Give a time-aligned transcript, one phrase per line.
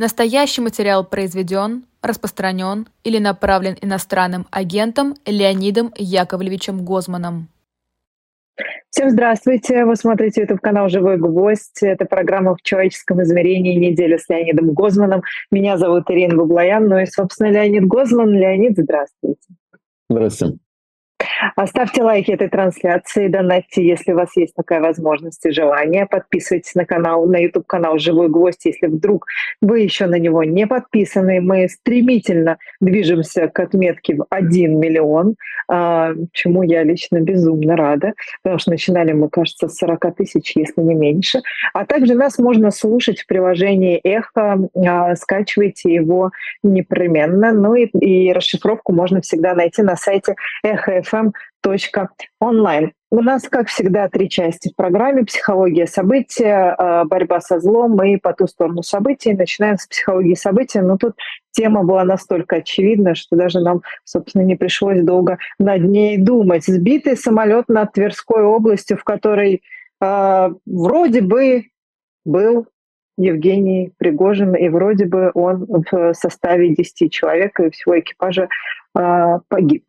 [0.00, 7.48] Настоящий материал произведен, распространен или направлен иностранным агентом Леонидом Яковлевичем Гозманом.
[8.88, 9.84] Всем здравствуйте!
[9.84, 11.82] Вы смотрите YouTube канал «Живой гвоздь».
[11.82, 13.76] Это программа «В человеческом измерении.
[13.76, 15.20] Неделя с Леонидом Гозманом».
[15.50, 18.30] Меня зовут Ирина Баблоян, ну и, собственно, Леонид Гозман.
[18.30, 19.48] Леонид, здравствуйте.
[20.08, 20.56] Здравствуйте.
[21.66, 26.06] Ставьте лайки этой трансляции, донатьте, если у вас есть такая возможность и желание.
[26.06, 29.26] Подписывайтесь на канал, на YouTube канал «Живой гвоздь», если вдруг
[29.60, 31.40] вы еще на него не подписаны.
[31.40, 35.36] Мы стремительно движемся к отметке в 1 миллион,
[35.68, 40.80] а, чему я лично безумно рада, потому что начинали мы, кажется, с 40 тысяч, если
[40.82, 41.40] не меньше.
[41.72, 46.30] А также нас можно слушать в приложении «Эхо», а, скачивайте его
[46.62, 47.52] непременно.
[47.52, 51.02] Ну и, и расшифровку можно всегда найти на сайте «Эхо
[52.40, 52.92] онлайн.
[53.12, 55.24] У нас, как всегда, три части в программе.
[55.24, 59.34] Психология события, э, борьба со злом и по ту сторону событий.
[59.34, 60.80] Начинаем с психологии события.
[60.80, 61.16] Но тут
[61.50, 66.64] тема была настолько очевидна, что даже нам, собственно, не пришлось долго над ней думать.
[66.66, 69.62] Сбитый самолет над Тверской областью, в которой
[70.00, 71.64] э, вроде бы
[72.24, 72.66] был
[73.18, 78.48] Евгений Пригожин, и вроде бы он в составе 10 человек и всего экипажа
[78.96, 79.84] э, погиб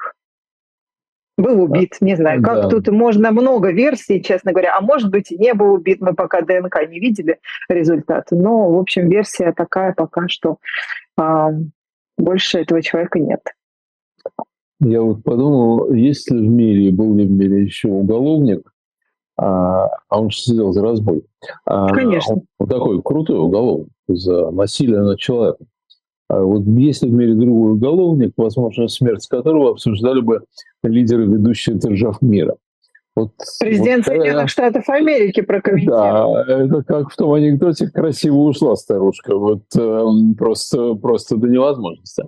[1.38, 2.70] был убит, не знаю, как да.
[2.70, 6.42] тут можно много версий, честно говоря, а может быть и не был убит, мы пока
[6.42, 10.58] ДНК не видели результаты, но, в общем, версия такая пока, что
[11.18, 11.52] а,
[12.18, 13.42] больше этого человека нет.
[14.80, 18.72] Я вот подумал, есть ли в мире, был ли в мире еще уголовник,
[19.38, 21.24] а, а он же сидел за разбой.
[21.66, 22.42] А, Конечно.
[22.60, 25.68] Он такой крутой уголовник за насилие над человеком.
[26.32, 30.46] А вот есть ли в мире другой уголовник, возможно, смерть которого обсуждали бы
[30.82, 32.56] лидеры ведущих держав мира.
[33.18, 36.34] Вот, Президент вот, Соединенных Штатов Америки прокомментировал.
[36.36, 39.36] Да, это как в том анекдоте «красиво ушла старушка».
[39.36, 40.06] Вот э,
[40.38, 42.24] просто, просто до невозможности.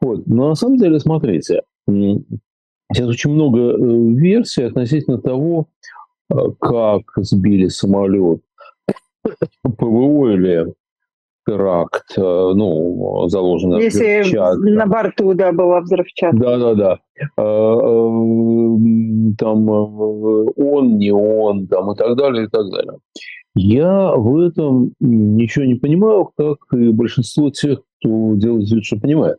[0.00, 0.26] Вот.
[0.26, 5.68] Но на самом деле, смотрите, сейчас очень много э, версий относительно того,
[6.32, 8.40] э, как сбили самолет
[9.62, 10.74] ПВО или
[11.46, 14.68] теракт, э, ну, заложено Если взрывчатка.
[14.68, 16.36] на борту, да, была взрывчатка.
[16.36, 16.98] Да-да-да.
[17.18, 18.76] Э, э,
[19.38, 22.98] там он, не он, там и так далее, и так далее.
[23.54, 29.38] Я в этом ничего не понимаю, как и большинство тех, кто делает вид, что понимает.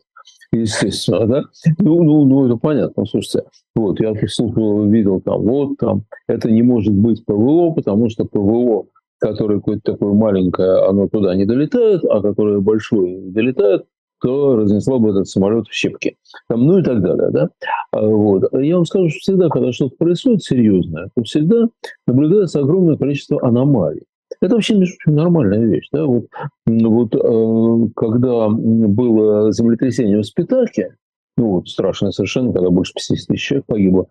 [0.51, 1.43] Естественно, да?
[1.79, 3.05] Ну, ну, ну, это понятно.
[3.05, 3.43] Слушайте,
[3.75, 8.87] вот, я слушал, видел там, вот там, это не может быть ПВО, потому что ПВО
[9.19, 13.85] которое какое-то такое маленькое, оно туда не долетает, а которое большое долетает,
[14.21, 16.17] то разнесло бы этот самолет в щепки.
[16.47, 17.29] Там, ну и так далее.
[17.31, 17.49] Да?
[17.91, 18.43] А, вот.
[18.53, 21.67] Я вам скажу, что всегда, когда что-то происходит серьезное, то всегда
[22.07, 24.03] наблюдается огромное количество аномалий.
[24.41, 25.87] Это вообще, между прочим, нормальная вещь.
[25.91, 26.05] Да?
[26.05, 26.25] Вот,
[26.65, 30.95] вот э, когда было землетрясение в Спитаке,
[31.37, 34.07] ну, вот, страшное совершенно, когда больше 50 тысяч человек погибло,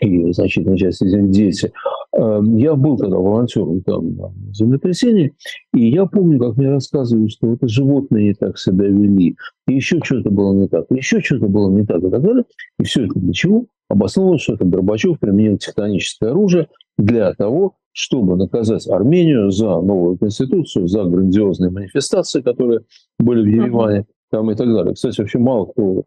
[0.00, 1.72] и значительная часть из них дети.
[2.12, 5.34] Эм, я был тогда волонтером там в землетрясении,
[5.74, 9.36] и я помню, как мне рассказывали, что это животные не так себя вели,
[9.68, 12.44] и еще что-то было не так, и еще что-то было не так, и так далее.
[12.78, 13.66] И все это для чего?
[13.88, 16.68] Обосновывалось, что это Горбачев применил тектоническое оружие
[16.98, 22.80] для того, чтобы наказать Армению за новую конституцию, за грандиозные манифестации, которые
[23.18, 24.94] были в Ереване, там и так далее.
[24.94, 26.04] Кстати, вообще мало кто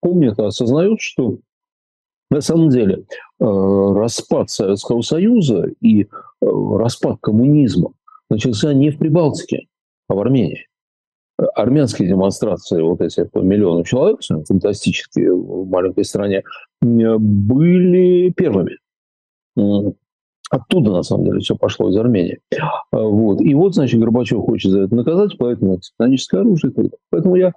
[0.00, 1.38] помнит, осознает, что
[2.30, 3.04] на самом деле
[3.40, 6.06] э, распад Советского Союза и э,
[6.40, 7.92] распад коммунизма
[8.28, 9.66] начался не в Прибалтике,
[10.08, 10.66] а в Армении.
[11.54, 16.42] Армянские демонстрации, вот эти по миллиону человек, фантастические в маленькой стране,
[16.80, 18.76] были первыми.
[20.50, 22.40] Оттуда, на самом деле, все пошло из Армении.
[22.90, 23.40] Вот.
[23.40, 26.72] И вот, значит, Горбачев хочет за это наказать, поэтому тектоническое оружие.
[27.10, 27.52] Поэтому я,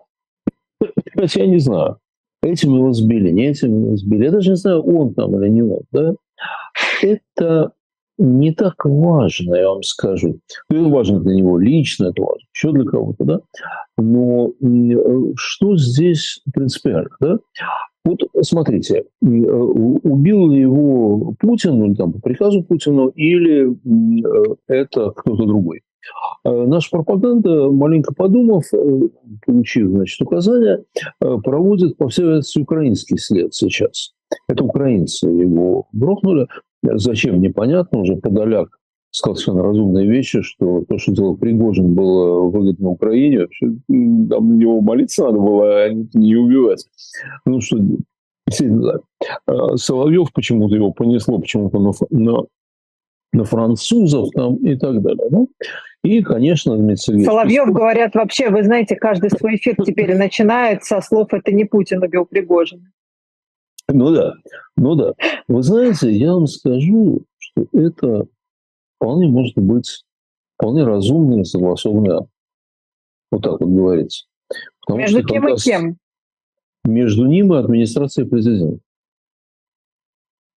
[1.15, 1.97] я не знаю,
[2.43, 4.25] Этим его сбили, не этим его сбили.
[4.25, 5.81] Я даже не знаю, он там или не он.
[5.91, 6.15] Да?
[7.01, 7.71] Это
[8.17, 10.39] не так важно, я вам скажу.
[10.69, 13.41] Ну, это важно для него лично, это важно еще для кого-то, да.
[13.97, 14.51] Но
[15.35, 17.39] что здесь принципиально, да?
[18.03, 23.75] Вот смотрите, убил ли его Путин, ну, там, по приказу Путина, или
[24.67, 25.81] это кто-то другой?
[26.43, 29.01] Э, наша пропаганда, маленько подумав, э,
[29.45, 30.83] получив значит, указания,
[31.21, 34.13] э, проводит по всей вероятности украинский след сейчас.
[34.47, 36.47] Это украинцы его грохнули.
[36.83, 37.99] Зачем, непонятно.
[37.99, 38.69] Уже Подоляк
[39.11, 43.41] сказал совершенно разумные вещи, что то, что делал Пригожин, было выгодно Украине.
[43.41, 46.85] Вообще, там на него молиться надо было, а не убивать.
[47.45, 47.77] Ну что,
[49.75, 52.45] Соловьев почему-то его понесло почему-то на,
[53.33, 55.27] на французов там и так далее.
[55.29, 55.45] Да?
[56.03, 61.33] И, конечно, Дмитрий Соловьев, говорят, вообще, вы знаете, каждый свой эфир теперь начинает со слов
[61.33, 62.91] «это не Путин убил Пригожина».
[63.87, 64.33] Ну да,
[64.77, 65.13] ну да.
[65.47, 68.25] Вы знаете, я вам скажу, что это
[68.95, 70.03] вполне может быть
[70.55, 72.29] вполне разумный и согласованный акт.
[73.31, 74.25] Вот так вот говорится.
[74.81, 75.97] Потому Между кем и кем?
[76.83, 78.79] Между ним и администрацией президента.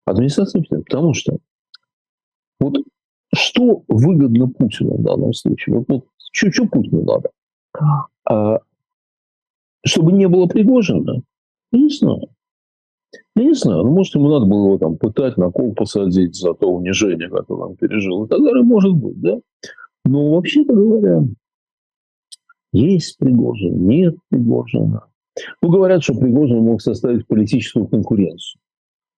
[0.07, 0.85] Администрация президента.
[0.85, 1.39] Потому что
[2.61, 2.79] вот
[3.35, 5.79] что выгодно Путину в данном случае?
[5.79, 7.31] Вот, вот что, что Путину надо?
[8.29, 8.61] А,
[9.85, 11.23] чтобы не было Пригожина?
[11.73, 12.29] Не знаю.
[13.37, 16.55] Я не знаю, ну, может, ему надо было его там пытать, на кол посадить за
[16.55, 18.25] то унижение, которое он пережил.
[18.25, 19.41] И так далее, может быть, да?
[20.05, 21.23] Но вообще-то говоря,
[22.73, 25.07] есть Пригожин, нет Пригожина.
[25.63, 28.61] Ну, говорят, что Пригожин мог составить политическую конкуренцию.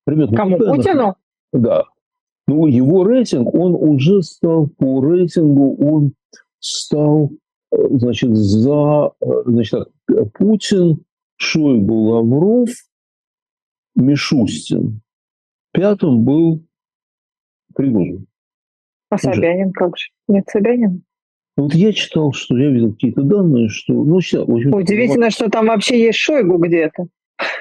[0.06, 0.58] Ребят, Кому?
[0.58, 1.16] Путину?
[1.52, 1.84] Да.
[2.48, 6.14] Ну, его рейтинг, он уже стал по рейтингу, он
[6.60, 7.32] стал,
[7.72, 11.04] э, значит, за, э, значит, так, Путин,
[11.37, 12.70] Шойгу, Лавров,
[13.96, 15.00] Мишустин.
[15.72, 16.62] Пятым был
[17.75, 18.26] Пригожин.
[19.10, 20.06] А Собянин как же?
[20.28, 21.00] Нет Собянина?
[21.56, 23.92] Вот я читал, что я видел какие-то данные, что...
[23.92, 27.08] Ну, сейчас, общем, Удивительно, что там вообще есть Шойгу где-то.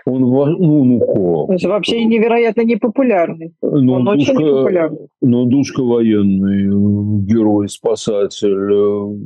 [0.06, 1.50] Он, ну, ну как?
[1.50, 3.54] Он же вообще невероятно непопулярный.
[3.62, 5.07] Ну, он душка, очень непопулярный.
[5.22, 9.18] Ну, душка военный, герой, спасатель.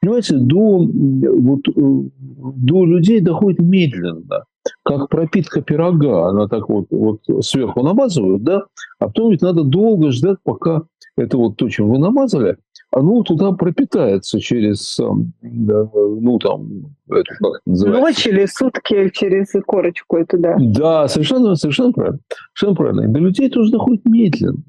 [0.00, 4.44] Понимаете, до, вот, до людей доходит медленно
[4.82, 8.64] как пропитка пирога, она так вот, вот сверху намазывают, да,
[8.98, 10.82] а потом ведь надо долго ждать, пока
[11.16, 12.56] это вот то, чем вы намазали,
[12.92, 14.98] оно туда пропитается через,
[15.42, 18.00] да, ну, там, это как называется?
[18.00, 20.56] Ночь или сутки через корочку это, да.
[20.58, 22.20] Да, совершенно, совершенно правильно.
[22.54, 23.00] Совершенно правильно.
[23.02, 24.62] И до людей тоже доходит медленно.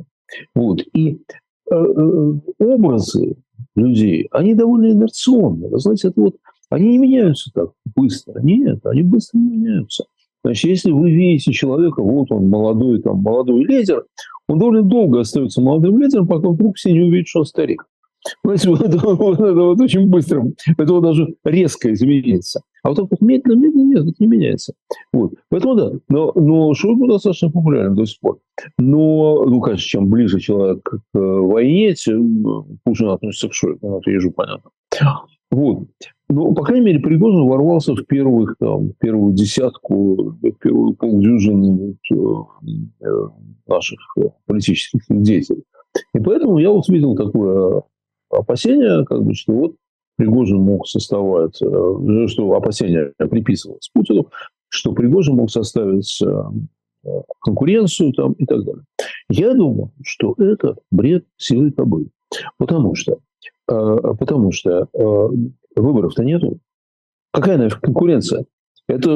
[0.53, 0.81] Вот.
[0.93, 1.19] И
[1.71, 3.35] э, э, образы
[3.75, 5.67] людей, они довольно инерционны.
[5.69, 6.35] Вы знаете, это вот,
[6.69, 8.39] они не меняются так быстро.
[8.41, 10.05] Нет, они быстро не меняются.
[10.43, 14.05] Значит, если вы видите человека, вот он молодой, там, молодой лидер,
[14.47, 17.85] он довольно долго остается молодым лидером, пока вдруг все не увидят, что он старик.
[18.43, 20.45] Вот это, вот очень быстро,
[20.77, 22.61] это вот даже резко изменится.
[22.83, 24.73] А вот так вот медленно, медленно, нет, не меняется.
[25.13, 25.33] Вот.
[25.49, 28.39] Поэтому да, но, но Шойгу достаточно популярен до сих пор.
[28.79, 33.79] Но, ну, конечно, чем ближе человек к войне, тем хуже относится к Шойгу.
[33.81, 34.71] Ну, это ежу понятно.
[35.51, 35.87] Вот.
[36.29, 42.15] Ну, по крайней мере, Пригожин ворвался в первых, там, первую десятку, первую полдюжину э,
[43.01, 43.27] э,
[43.67, 43.99] наших
[44.45, 45.63] политических деятелей.
[46.15, 47.83] И поэтому я вот видел такое
[48.31, 49.75] опасения, как бы, что вот
[50.17, 54.27] Пригожин мог составить, э, что опасения приписывалось Путину,
[54.69, 58.83] что Пригожин мог составить э, конкуренцию там и так далее.
[59.29, 62.09] Я думаю, что это бред силы кобылы.
[62.57, 63.17] Потому что,
[63.67, 64.87] э, потому что
[65.75, 66.59] выборов-то нету.
[67.33, 68.45] Какая нафиг конкуренция?
[68.87, 69.11] Это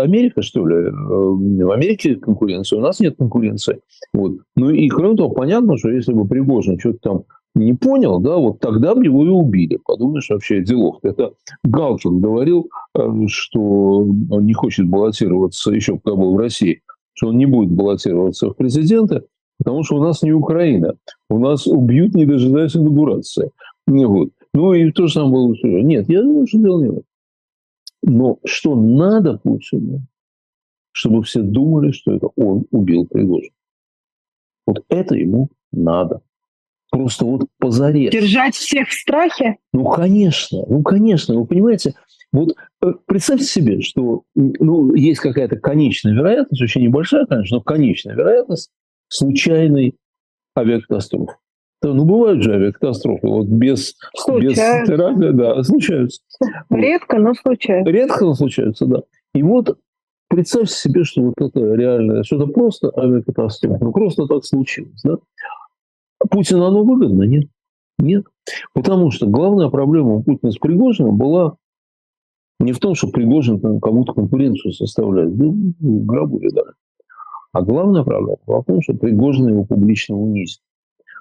[0.00, 0.90] Америка, что ли?
[0.90, 3.80] В Америке конкуренция, у нас нет конкуренции.
[4.14, 4.38] Вот.
[4.56, 7.24] Ну и кроме того, понятно, что если бы Пригожин что-то там
[7.54, 9.78] не понял, да, вот тогда бы его и убили.
[9.84, 10.98] Подумаешь, вообще делов.
[11.02, 11.32] Это
[11.64, 16.82] Галкин говорил, э, что он не хочет баллотироваться, еще когда был в России,
[17.14, 19.24] что он не будет баллотироваться в президенты,
[19.58, 20.94] потому что у нас не Украина.
[21.28, 23.50] У нас убьют, не дожидаясь инаугурации.
[23.86, 24.30] Вот.
[24.54, 25.54] Ну и то же самое было.
[25.82, 27.04] Нет, я думаю, что дело не в этом.
[28.02, 30.06] Но что надо Путину,
[30.92, 33.52] чтобы все думали, что это он убил Пригожина.
[34.66, 36.22] Вот это ему надо
[36.90, 38.12] просто вот позарез.
[38.12, 39.56] Держать всех в страхе?
[39.72, 41.34] Ну, конечно, ну, конечно.
[41.34, 41.94] Вы понимаете,
[42.32, 48.14] вот э, представьте себе, что ну, есть какая-то конечная вероятность, очень небольшая, конечно, но конечная
[48.14, 48.70] вероятность
[49.08, 49.96] случайной
[50.56, 51.34] авиакатастрофы.
[51.82, 53.96] Да, ну, бывают же авиакатастрофы, вот без,
[54.38, 56.20] без теракта, да, случаются.
[56.68, 57.90] Редко, но случаются.
[57.90, 59.02] Редко, но случаются, да.
[59.34, 59.78] И вот
[60.28, 65.16] представьте себе, что вот это реально, что это просто авиакатастрофа, ну, просто так случилось, да.
[66.30, 67.24] Путину оно выгодно?
[67.24, 67.48] Нет.
[67.98, 68.24] Нет.
[68.72, 71.56] Потому что главная проблема у Путина с Пригожиным была
[72.58, 75.36] не в том, что Пригожин кому-то конкуренцию составляет.
[75.36, 76.72] Да, в гробу видали.
[77.52, 80.60] А главная проблема была в том, что Пригожин его публично унизил.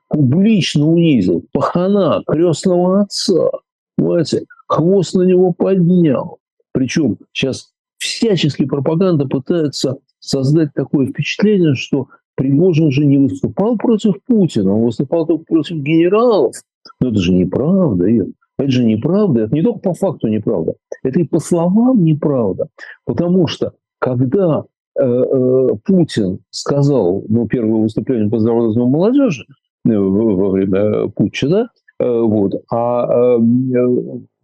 [0.09, 1.45] Публично унизил.
[1.51, 3.49] Пахана, крестного отца.
[3.95, 4.45] Понимаете?
[4.67, 6.39] Хвост на него поднял.
[6.71, 14.73] Причем сейчас всячески пропаганда пытается создать такое впечатление, что Пригожин же не выступал против Путина,
[14.73, 16.55] он выступал только против генералов.
[17.01, 18.27] Но это же неправда, Ир.
[18.57, 19.41] Это же неправда.
[19.41, 20.75] Это не только по факту неправда.
[21.03, 22.69] Это и по словам неправда.
[23.05, 24.63] Потому что когда
[24.97, 29.43] э, э, Путин сказал, ну, первое выступление по здравоохранению молодежи,
[29.83, 31.69] во время путча, да,
[31.99, 32.53] вот.
[32.71, 33.37] А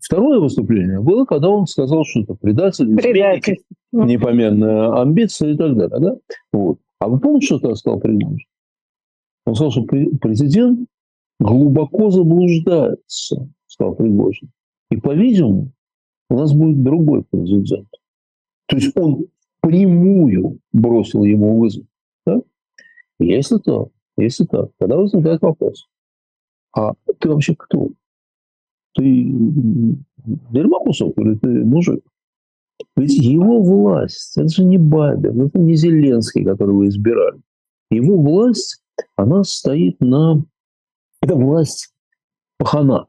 [0.01, 3.59] второе выступление было, когда он сказал, что это предатель, предатель.
[3.93, 6.15] непомерная амбиция и так далее, да,
[6.51, 6.77] вот.
[7.05, 8.47] А вы помните, что тогда сказал Пригожин?
[9.45, 10.89] Он сказал, что президент
[11.39, 14.49] глубоко заблуждается, сказал Пригожин.
[14.89, 15.71] И, по-видимому,
[16.31, 17.89] у нас будет другой президент.
[18.65, 19.27] То есть он
[19.61, 21.85] прямую бросил ему вызов.
[22.25, 22.41] Да?
[23.19, 25.87] Если так, если так, тогда возникает вопрос.
[26.75, 27.89] А ты вообще кто?
[28.95, 29.03] Ты
[30.49, 32.03] дерьмо кусок или ты мужик?
[32.95, 37.41] Ведь его власть, это же не Бабин, это не Зеленский, которого избирали.
[37.89, 38.81] Его власть,
[39.15, 40.43] она стоит на...
[41.21, 41.93] Это власть
[42.57, 43.07] пахана.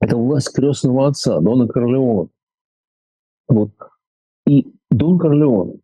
[0.00, 2.28] Это власть крестного отца, Дона Корлеона.
[3.48, 3.70] Вот.
[4.46, 5.80] И Дон Корлеон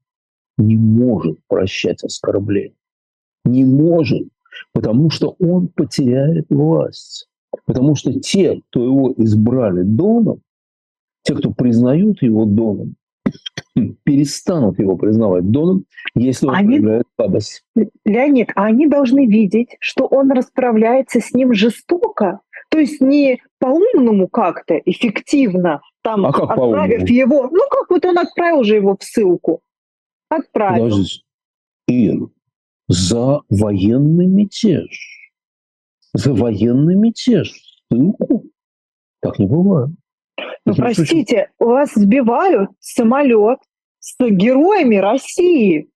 [0.59, 2.75] не может прощать оскорбления.
[3.45, 4.29] Не может,
[4.73, 7.29] потому что он потеряет власть.
[7.67, 10.43] Потому что те, кто его избрали Доном,
[11.23, 12.97] те, кто признают его Доном,
[14.05, 17.65] перестанут его признавать Доном, если он они, проявляет слабость.
[18.05, 24.29] Леонид, а они должны видеть, что он расправляется с ним жестоко, то есть не по-умному
[24.29, 29.05] как-то, эффективно, там, а как отправив его, ну как вот он отправил же его в
[29.05, 29.63] ссылку,
[30.29, 30.85] отправил.
[30.85, 31.25] Подождите,
[31.87, 32.29] Ир,
[32.89, 35.31] за военный мятеж,
[36.15, 37.53] за военный мятеж,
[37.91, 38.45] ссылку?
[39.21, 39.91] Так не бывает.
[40.65, 43.59] Ну, простите, у вас сбивают самолет
[43.99, 45.89] с героями России.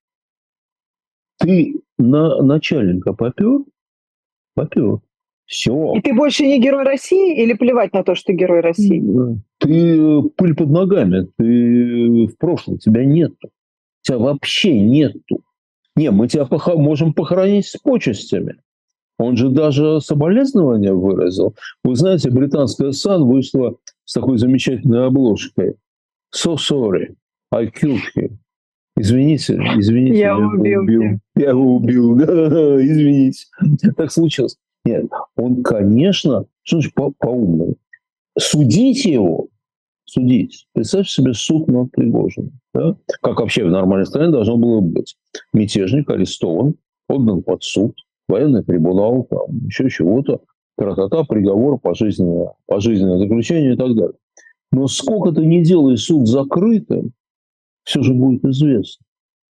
[1.38, 3.60] Ты на начальника попер?
[4.54, 5.00] Попер.
[5.46, 5.94] Все.
[5.94, 9.00] И ты больше не герой России или плевать на то, что ты герой России?
[9.58, 13.50] Ты э, пыль под ногами, ты в прошлом, тебя нету.
[14.02, 15.42] Тебя вообще нету.
[15.94, 16.74] Не, мы тебя пох...
[16.74, 18.56] можем похоронить с почестями.
[19.18, 21.54] Он же даже соболезнования выразил.
[21.84, 23.76] Вы знаете, британская Сан вышла
[24.06, 25.74] с такой замечательной обложкой.
[26.34, 27.14] So sorry,
[27.52, 28.38] I killed him.
[28.98, 30.80] Извините, извините, я, я убил.
[30.80, 31.02] убил.
[31.36, 33.44] Я его убил, да, извините.
[33.94, 34.56] Так случилось.
[34.86, 35.04] Нет,
[35.36, 37.76] он, конечно, что значит по-умному?
[38.38, 39.48] Судить его,
[40.06, 40.66] судить.
[40.72, 42.52] Представьте себе суд над Пригожиным.
[42.72, 42.96] Да?
[43.20, 45.16] Как вообще в нормальной стране должно было быть.
[45.52, 46.76] Мятежник арестован,
[47.08, 47.96] отдан под суд,
[48.28, 50.40] военный трибунал, там, еще чего-то,
[50.76, 54.16] тра-та-та, приговор, пожизненное, пожизненное заключение и так далее.
[54.72, 57.12] Но сколько ты не делаешь суд закрытым,
[57.84, 59.04] все же будет известно.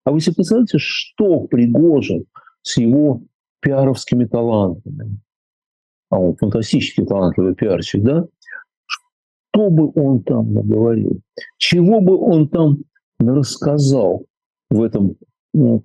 [0.05, 2.27] А вы себе представляете, что Пригожин
[2.63, 3.23] с его
[3.61, 5.19] пиаровскими талантами,
[6.11, 8.27] а он фантастически талантливый пиарщик, да,
[8.87, 11.21] что бы он там наговорил,
[11.57, 12.79] чего бы он там
[13.19, 14.27] рассказал
[14.71, 15.17] в этом,
[15.53, 15.83] ну,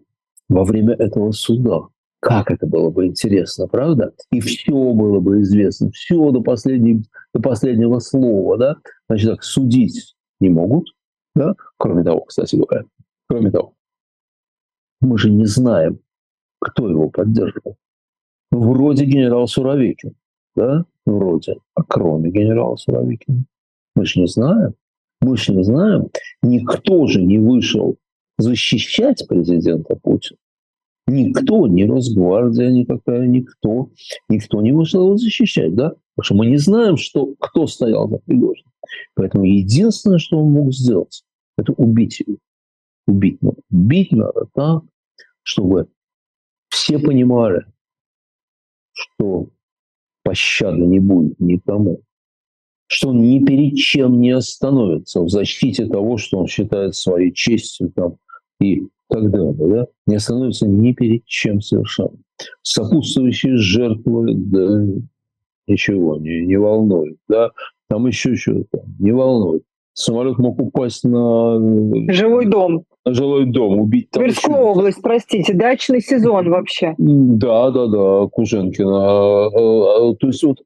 [0.50, 1.88] во время этого суда.
[2.22, 4.14] Как это было бы интересно, правда?
[4.32, 8.78] И все было бы известно, все до, последней, до последнего слова, да?
[9.10, 10.88] Значит так, судить не могут,
[11.36, 11.56] да?
[11.78, 12.86] Кроме того, кстати говоря,
[13.28, 13.74] кроме того,
[15.02, 16.00] мы же не знаем,
[16.60, 17.76] кто его поддерживал.
[18.52, 20.14] Вроде генерал Суровикин,
[20.56, 23.46] да, вроде, а кроме генерала Суровикина.
[23.96, 24.76] Мы же не знаем.
[25.22, 26.10] Мы же не знаем.
[26.44, 27.98] Никто же не вышел
[28.38, 30.38] защищать президента Путина.
[31.12, 33.92] Никто, ни Росгвардия никакая, никто,
[34.30, 35.96] никто не вышел его защищать, да?
[36.16, 38.72] Потому что мы не знаем, что, кто стоял за Пригожиным.
[39.16, 41.24] Поэтому единственное, что он мог сделать,
[41.58, 42.38] это убить его.
[43.08, 43.58] Убить надо.
[43.70, 44.84] Убить надо так,
[45.44, 45.88] чтобы
[46.70, 47.66] все понимали,
[48.94, 49.50] что
[50.24, 52.02] пощады не будет никому,
[52.88, 57.92] что он ни перед чем не остановится в защите того, что он считает своей честью
[57.92, 58.18] там,
[58.62, 59.54] и так далее.
[59.54, 59.88] Да?
[60.08, 62.18] Не остановится ни перед чем совершенно.
[62.62, 64.86] Сопутствующие жертвы, да,
[65.68, 67.18] ничего, не, не волнует.
[67.28, 67.52] Да?
[67.90, 69.64] Там еще что-то, не волнует.
[69.94, 71.60] Самолет мог упасть на...
[72.12, 72.86] Жилой дом.
[73.06, 74.24] На жилой дом, убить там...
[74.24, 74.64] Тверскую еще...
[74.64, 76.96] область, простите, дачный сезон вообще.
[76.98, 78.96] Да, да, да, Куженкина.
[78.96, 80.60] А, а, то есть вот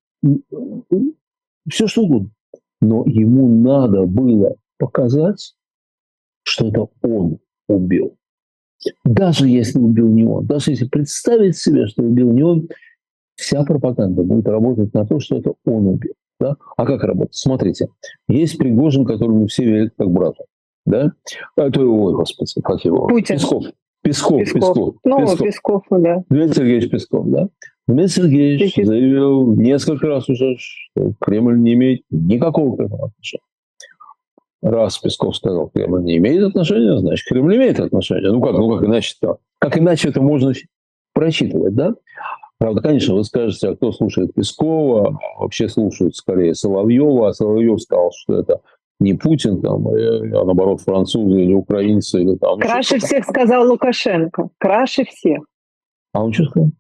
[1.69, 2.29] все что угодно.
[2.81, 5.55] Но ему надо было показать,
[6.43, 8.15] что это он убил.
[9.03, 12.69] Даже если убил не он, даже если представить себе, что убил не он,
[13.35, 16.13] вся пропаганда будет работать на то, что это он убил.
[16.39, 16.55] Да?
[16.77, 17.35] А как работать?
[17.35, 17.87] Смотрите,
[18.27, 20.43] есть Пригожин, которому все верят как брату.
[20.85, 21.13] Да?
[21.55, 23.07] А, то, ой, господи, как его?
[23.07, 23.37] Путин.
[23.37, 23.65] Песков.
[24.03, 24.61] Песков, Песков.
[24.61, 24.95] Песков.
[25.03, 25.39] Ну, Песков.
[25.39, 26.23] Песков, да.
[26.29, 27.49] Дмитрий Сергеевич Песков, да.
[27.87, 28.85] Дмитрий Сергеевич Песков.
[28.85, 33.43] заявил несколько раз уже, что Кремль не имеет никакого к этому отношения.
[34.65, 38.31] Раз Песков сказал, Кремль не имеет отношения, значит, Кремль имеет отношение.
[38.31, 39.37] Ну как, ну как иначе-то?
[39.59, 40.53] Как иначе это можно
[41.13, 41.93] прочитывать, да?
[42.57, 48.11] Правда, конечно, вы скажете, а кто слушает Пескова, вообще слушают скорее Соловьева, а Соловьев сказал,
[48.17, 48.61] что это
[48.99, 52.23] не Путин, там, а наоборот французы или украинцы.
[52.23, 54.49] Или, там, Краше всех сказал Лукашенко.
[54.57, 55.43] Краше всех.
[56.13, 56.71] А он что сказал?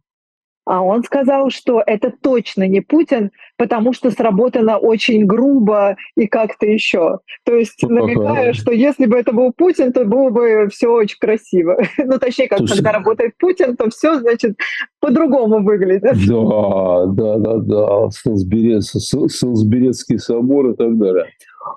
[0.65, 6.65] А он сказал, что это точно не Путин, потому что сработано очень грубо и как-то
[6.65, 7.19] еще.
[7.43, 11.77] То есть намекая, что если бы это был Путин, то было бы все очень красиво.
[12.07, 14.55] Ну, точнее, как Слушай, когда работает Путин, то все, значит,
[14.99, 16.03] по-другому выглядит.
[16.03, 18.09] Да, да, да, да.
[18.11, 21.25] Солсберецкий собор и так далее.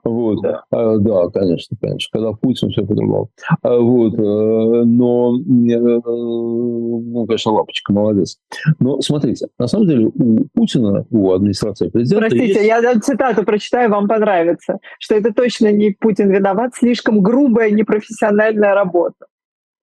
[0.05, 0.43] Вот.
[0.43, 0.63] Да.
[0.71, 2.09] А, да, конечно, конечно.
[2.13, 3.31] Когда Путин, все по-другому.
[3.63, 4.15] А, вот.
[4.15, 8.39] Э, но, э, ну, конечно, лапочка, молодец.
[8.79, 12.67] Но смотрите, на самом деле у Путина, у администрации президента Простите, есть...
[12.67, 14.79] я цитату прочитаю, вам понравится.
[14.99, 19.27] Что это точно не Путин виноват, слишком грубая, непрофессиональная работа.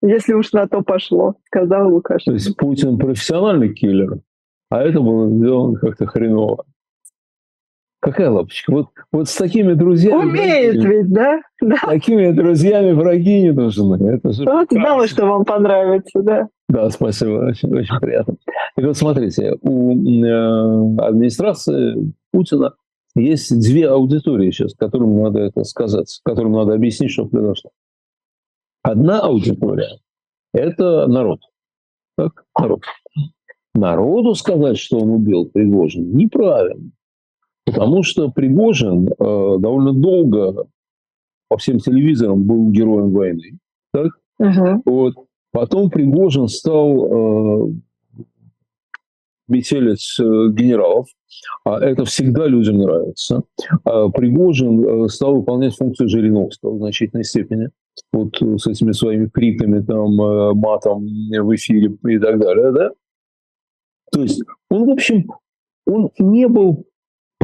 [0.02, 2.26] Если уж на то пошло, сказал Лукашенко.
[2.26, 4.20] То есть Путин профессиональный киллер,
[4.70, 6.66] а это было сделано как-то хреново.
[8.06, 8.72] Какая лапочка?
[8.72, 10.30] Вот, вот с такими друзьями...
[10.30, 11.42] Умеет враги, ведь, да?
[11.60, 11.78] да?
[11.88, 13.96] Такими друзьями враги не нужны.
[14.10, 16.48] Это же вот знала, что вам понравится, да.
[16.70, 18.36] Да, спасибо, очень, очень приятно.
[18.76, 22.76] Так вот, смотрите, у э, администрации Путина
[23.16, 27.72] есть две аудитории сейчас, которым надо это сказать, которым надо объяснить, что произошло.
[28.84, 29.98] Одна аудитория–
[30.54, 31.40] это народ.
[32.20, 32.82] Так, народ.
[33.74, 36.92] Народу сказать, что он убил Пригожин, неправильно.
[37.66, 40.68] Потому что Пригожин э, довольно долго
[41.50, 43.58] по всем телевизорам был героем войны.
[43.92, 44.12] Так?
[44.42, 44.82] Uh-huh.
[44.86, 45.16] Вот.
[45.52, 47.72] Потом Пригожин стал э,
[49.48, 51.08] метелец э, генералов,
[51.64, 53.44] а это всегда людям нравится.
[53.84, 57.70] А Пригожин э, стал выполнять функцию Жириновского в значительной степени.
[58.12, 62.72] Вот с этими своими криками, там, э, матом в эфире и так далее.
[62.72, 62.90] Да?
[64.12, 65.32] То есть он, в общем,
[65.86, 66.86] он не был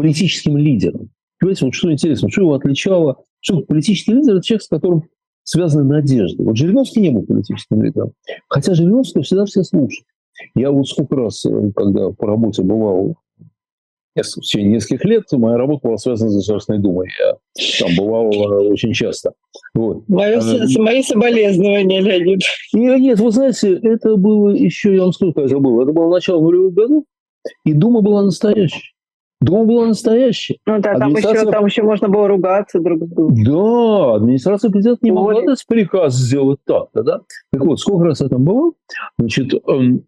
[0.02, 1.12] политическим лидером.
[1.40, 5.04] Понимаете, вот что интересно, что его отличало, что политический лидер– это человек, с которым
[5.44, 6.44] связаны надежды.
[6.44, 8.14] Вот Жириновский не был политическим лидером.
[8.48, 10.06] Хотя Жириновского всегда все слушают.
[10.56, 13.16] Я вот сколько раз, э, когда по работе бывал
[14.16, 17.10] в течение нескольких лет, моя работа была связана с Государственной Думой.
[17.20, 17.38] Я
[17.80, 19.34] там бывал э, очень часто.
[19.74, 20.08] Вот.
[20.10, 22.42] Мое, а, мои соболезнования, Леонид.
[22.74, 25.84] Нет, нет, вы знаете, это было еще, я вам скажу, как это было.
[25.84, 27.04] Это было начало нулевых годов,
[27.66, 28.92] и Дума была настоящая.
[29.42, 30.58] Дума была настоящая.
[30.68, 33.44] Ну да, там, еще, там еще можно было ругаться друг с другом.
[33.44, 36.90] Да, администрация президента не могла дать приказ сделать так.
[36.94, 37.22] Да?
[37.52, 38.72] Так вот, сколько раз это было?
[39.18, 40.06] Значит, эм,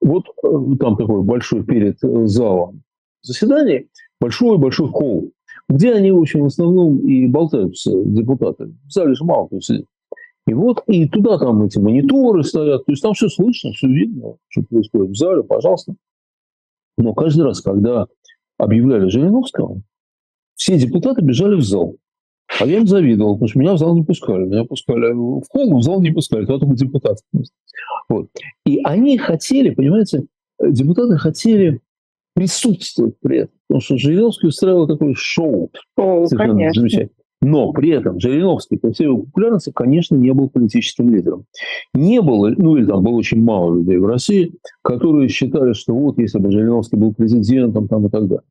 [0.00, 2.82] вот э, там такой большой перед залом
[3.22, 3.88] заседаний,
[4.20, 5.32] большой-большой холл,
[5.68, 8.72] где они, в общем, в основном и болтаются, депутаты.
[8.86, 9.86] В зале же мало кто сидит.
[10.46, 14.36] И вот, и туда там эти мониторы стоят, то есть там все слышно, все видно,
[14.48, 15.94] что происходит в зале, пожалуйста.
[16.98, 18.06] Но каждый раз, когда
[18.58, 19.82] объявляли Жириновского,
[20.54, 21.96] все депутаты бежали в зал.
[22.60, 24.44] А я им завидовал, потому что меня в зал не пускали.
[24.44, 27.22] Меня пускали в холл, в зал не пускали, туда только депутаты.
[28.08, 28.28] Вот.
[28.66, 30.26] И они хотели, понимаете,
[30.60, 31.80] депутаты хотели
[32.34, 33.54] присутствовать при этом.
[33.68, 35.70] Потому что Жириновский устраивал такое шоу.
[35.96, 36.80] О, конечно.
[36.80, 37.21] Замечательно.
[37.42, 41.44] Но при этом Жириновский, по всей его популярности, конечно, не был политическим лидером.
[41.92, 46.18] Не было, ну или там было очень мало людей в России, которые считали, что вот
[46.18, 48.44] если бы Жириновский был президентом там и так далее.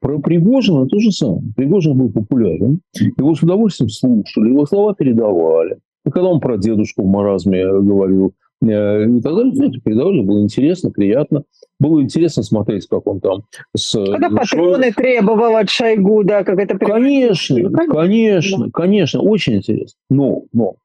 [0.00, 1.42] Про Пригожина то же самое.
[1.56, 5.78] Пригожин был популярен, его с удовольствием слушали, его слова передавали.
[6.06, 9.68] И когда он про дедушку в маразме говорил, и так далее.
[9.68, 11.44] Это передавали, было интересно, приятно.
[11.78, 13.44] Было интересно смотреть, как он там
[13.76, 13.92] с...
[13.92, 16.76] Когда патроны требовал от Шойгу, да, как это...
[16.76, 18.70] Конечно, конечно, конечно, да.
[18.72, 19.96] конечно, очень интересно.
[20.10, 20.76] Но, но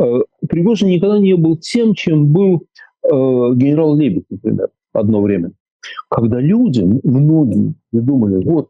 [0.00, 2.66] э, Пригожин никогда не был тем, чем был
[3.02, 5.50] э, генерал Лебедь, например, одно время.
[6.08, 8.68] Когда люди, многие, думали, вот,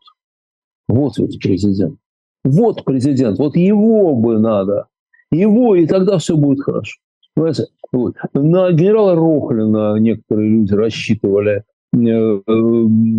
[0.89, 1.99] вот ведь президент,
[2.45, 4.87] вот президент, вот его бы надо,
[5.31, 6.99] его, и тогда все будет хорошо.
[7.39, 7.67] Понимаете?
[7.93, 8.17] Вот.
[8.35, 12.41] На генерала Рохлина некоторые люди рассчитывали, э, э,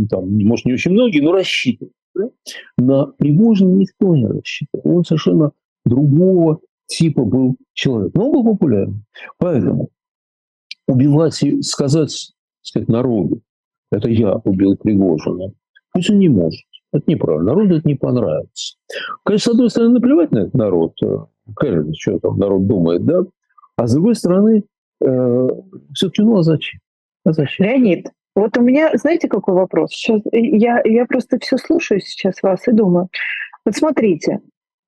[0.10, 1.93] там, может, не очень многие, но рассчитывали.
[2.77, 4.97] На Пригожина никто не рассчитывал.
[4.97, 5.53] Он совершенно
[5.86, 8.13] другого типа был человек.
[8.13, 9.05] Но он был популярен.
[9.38, 9.88] Поэтому
[10.86, 13.41] убивать и сказать, сказать народу,
[13.89, 15.53] это я убил Пригожина,
[15.93, 16.65] пусть он не может.
[16.91, 17.53] Это неправильно.
[17.53, 18.75] Народу это не понравится.
[19.23, 20.95] Конечно, с одной стороны, наплевать на этот народ.
[21.55, 23.23] Конечно, что там народ думает, да?
[23.79, 24.65] А с другой стороны,
[25.01, 25.47] э,
[25.93, 26.81] все-таки, ну а зачем?
[27.23, 27.65] А зачем?
[27.65, 29.91] Леонид, вот у меня, знаете, какой вопрос?
[29.91, 33.07] Сейчас, э, я, я просто все слушаю сейчас вас и думаю.
[33.63, 34.41] Вот смотрите,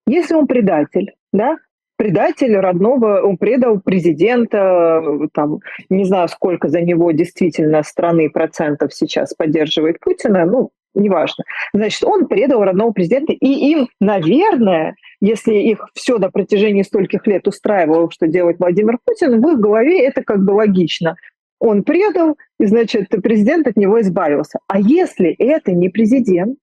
[0.08, 1.56] если он предатель, да,
[2.02, 5.04] предатель родного, он предал президента,
[5.36, 5.60] там,
[5.92, 11.44] не знаю, сколько за него действительно страны процентов сейчас поддерживает Путина, ну, неважно.
[11.74, 17.48] Значит, он предал родного президента, и им, наверное, если их все до протяжении стольких лет
[17.48, 21.18] устраивало, что делает Владимир Путин, в их голове это как бы логично.
[21.60, 24.58] Он предал, и, значит, президент от него избавился.
[24.68, 26.58] А если это не президент,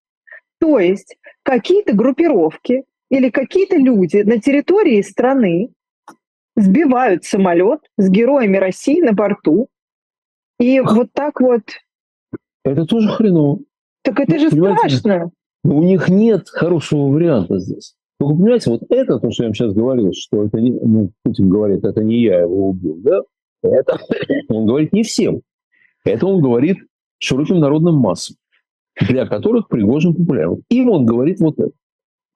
[0.58, 5.70] то есть какие-то группировки или какие-то люди на территории страны
[6.56, 9.68] сбивают самолет с героями России на борту,
[10.58, 11.62] и вот так вот...
[12.64, 13.60] Это тоже хреново.
[14.02, 15.30] Так это же страшно.
[15.64, 17.94] У них нет хорошего варианта здесь.
[18.18, 21.48] Только понимаете, вот это, то, что я вам сейчас говорил, что это не, ну, Путин
[21.48, 23.20] говорит, это не я его убил, да?
[23.62, 23.98] Это
[24.48, 25.42] он говорит не всем.
[26.04, 26.78] Это он говорит
[27.18, 28.36] широким народным массам,
[29.00, 30.62] для которых Пригожин популярен.
[30.70, 31.72] Им он говорит вот это.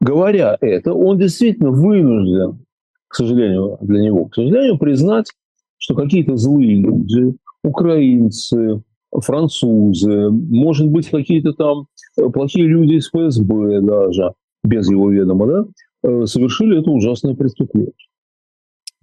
[0.03, 2.67] Говоря это, он действительно вынужден,
[3.07, 5.31] к сожалению, для него, к сожалению, признать,
[5.79, 11.87] что какие-то злые люди, украинцы, французы, может быть, какие-то там
[12.19, 14.33] э, плохие люди из ФСБ даже,
[14.65, 15.67] без его ведома, да,
[16.03, 17.93] э, совершили это ужасное преступление.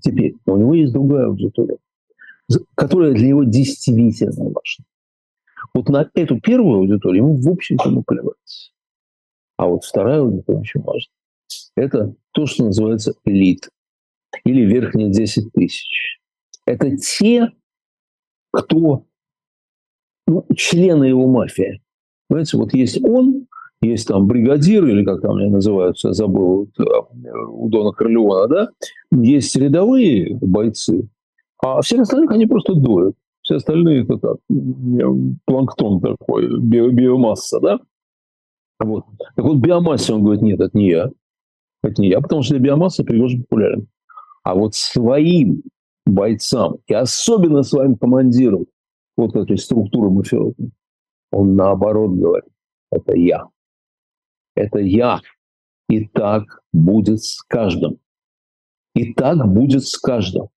[0.02, 1.78] Теперь у него есть другая аудитория,
[2.76, 4.86] которая для него действительно важна.
[5.74, 8.74] Вот на эту первую аудиторию ему, в общем-то, наплевать.
[9.60, 11.12] А вот вторая аудитория очень важна.
[11.76, 13.68] Это то, что называется элит
[14.46, 16.22] или верхние 10 тысяч.
[16.66, 17.50] Это те,
[18.54, 19.04] кто
[20.28, 21.82] ну, члены его мафии.
[22.30, 23.48] Понимаете, вот есть он,
[23.82, 26.72] есть там бригадир, или как там они называются, забыл,
[27.50, 28.70] у Дона Корлеона, да,
[29.12, 31.10] есть рядовые бойцы,
[31.62, 33.16] а все остальных они просто доят.
[33.42, 34.38] Все остальные это так,
[35.44, 37.80] планктон такой, био, биомасса, да?
[38.80, 39.06] Вот.
[39.36, 41.12] Так вот, биомассе он говорит, нет, это не я.
[41.84, 43.88] Это не я, потому что для биомассы Пригожин популярен.
[44.44, 45.64] А вот своим
[46.06, 48.66] бойцам, и особенно своим командирам,
[49.18, 50.72] вот этой структуры мафиозной,
[51.32, 52.50] он наоборот говорит,
[52.92, 53.48] это я.
[54.56, 55.20] Это я.
[55.88, 58.00] И так будет с каждым.
[58.96, 60.50] И так будет с каждым.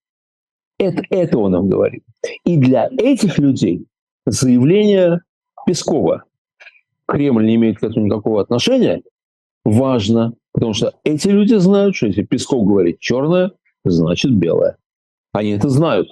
[0.79, 2.05] Это, это он нам говорит.
[2.45, 3.87] И для этих людей
[4.27, 5.21] заявление
[5.67, 6.25] Пескова,
[7.13, 9.03] Кремль не имеет к этому никакого отношения,
[9.67, 13.53] важно, потому что эти люди знают, что если Песков говорит черное,
[13.85, 14.79] значит белое.
[15.33, 16.09] Они это знают.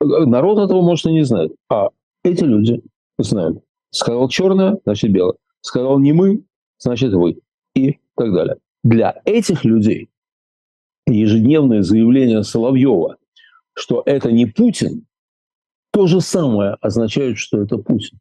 [0.00, 1.52] Народ этого, может, и не знает.
[1.68, 1.88] А
[2.24, 2.80] эти люди
[3.18, 3.62] знают.
[3.90, 5.34] Сказал черное, значит белое.
[5.60, 6.42] Сказал не мы,
[6.78, 7.40] значит вы.
[7.74, 8.56] И так далее.
[8.82, 10.08] Для этих людей
[11.06, 13.18] ежедневное заявление Соловьева,
[13.74, 15.04] что это не Путин,
[15.92, 18.18] то же самое означает, что это Путин.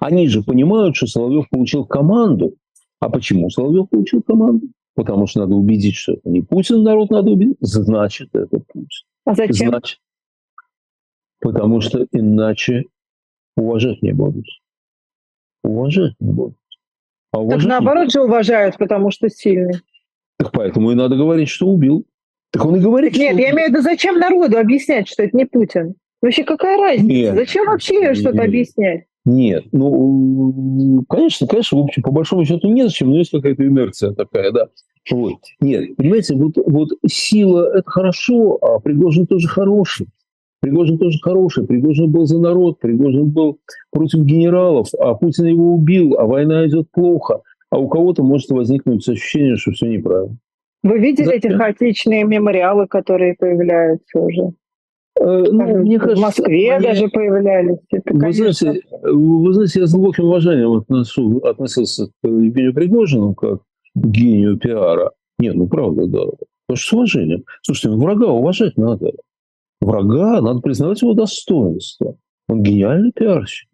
[0.00, 2.54] Они же понимают, что Соловьев получил команду.
[3.00, 4.68] А почему Соловьев получил команду?
[4.94, 7.56] Потому что надо убедить, что это не Путин, народ надо убедить.
[7.60, 8.88] Значит, это Путин.
[9.24, 9.68] А зачем?
[9.68, 9.98] Значит,
[11.40, 12.84] потому что иначе
[13.56, 14.46] уважать не будут.
[15.62, 16.56] Уважать не будут.
[17.32, 19.80] А уважать так наоборот же уважают, потому что сильный.
[20.38, 22.06] Так поэтому и надо говорить, что убил.
[22.50, 23.42] Так он и говорит, Нет, что...
[23.42, 25.94] я имею в виду, зачем народу объяснять, что это не Путин?
[26.22, 27.12] Вообще какая разница?
[27.12, 27.34] Нет.
[27.34, 29.06] Зачем вообще что-то объяснять?
[29.24, 34.52] Нет, ну, конечно, конечно, в общем, по большому счету незачем, но есть какая-то инерция такая,
[34.52, 34.68] да.
[35.10, 35.38] Вот.
[35.60, 40.08] Нет, понимаете, вот, вот сила– это хорошо, а Пригожин тоже хороший.
[40.60, 41.66] Пригожин тоже хороший.
[41.66, 43.58] Пригожин был за народ, Пригожин был
[43.90, 47.42] против генералов, а Путин его убил, а война идет плохо.
[47.68, 50.38] А у кого-то может возникнуть ощущение, что все неправильно.
[50.82, 51.38] Вы видели Зачем?
[51.38, 54.52] эти хаотичные мемориалы, которые появляются уже?
[55.20, 56.88] Э, ну, мне кажется, в Москве мне...
[56.88, 57.78] даже появлялись.
[57.90, 58.52] Это, вы, конечно...
[58.52, 63.60] знаете, вы знаете, я с глубоким уважением отношу, относился к Евгению Пригожину как
[63.94, 65.12] к гению пиара.
[65.38, 66.20] Нет, ну правда, да.
[66.66, 67.44] Потому что с уважением.
[67.62, 69.12] Слушайте, ну, врага уважать надо.
[69.80, 72.16] Врага надо признавать его достоинство.
[72.48, 73.68] Он гениальный пиарщик.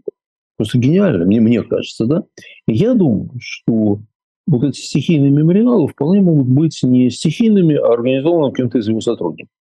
[0.56, 2.24] Просто гениальный, мне, мне кажется, да?
[2.66, 4.00] И я думаю, что
[4.46, 9.52] вот эти стихийные мемориалы вполне могут быть не стихийными, а организованными кем-то из его сотрудников.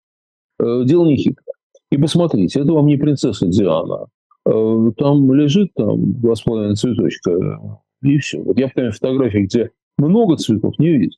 [0.60, 1.54] Э, дело не хитрое.
[1.92, 4.08] И посмотрите, это вам не принцесса Диана.
[4.46, 7.60] Э, там лежит там два с половиной цветочка,
[8.02, 8.42] и все.
[8.42, 11.18] Вот я в фотографии, где много цветов, не видел.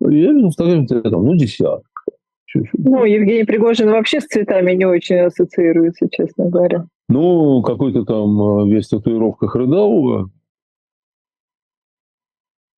[0.00, 1.84] Я видел фотографии, где там, ну, десяток.
[2.72, 6.86] Ну, Евгений Пригожин вообще с цветами не очень ассоциируется, честно говоря.
[7.08, 9.54] Ну, какой-то там э, весь в татуировках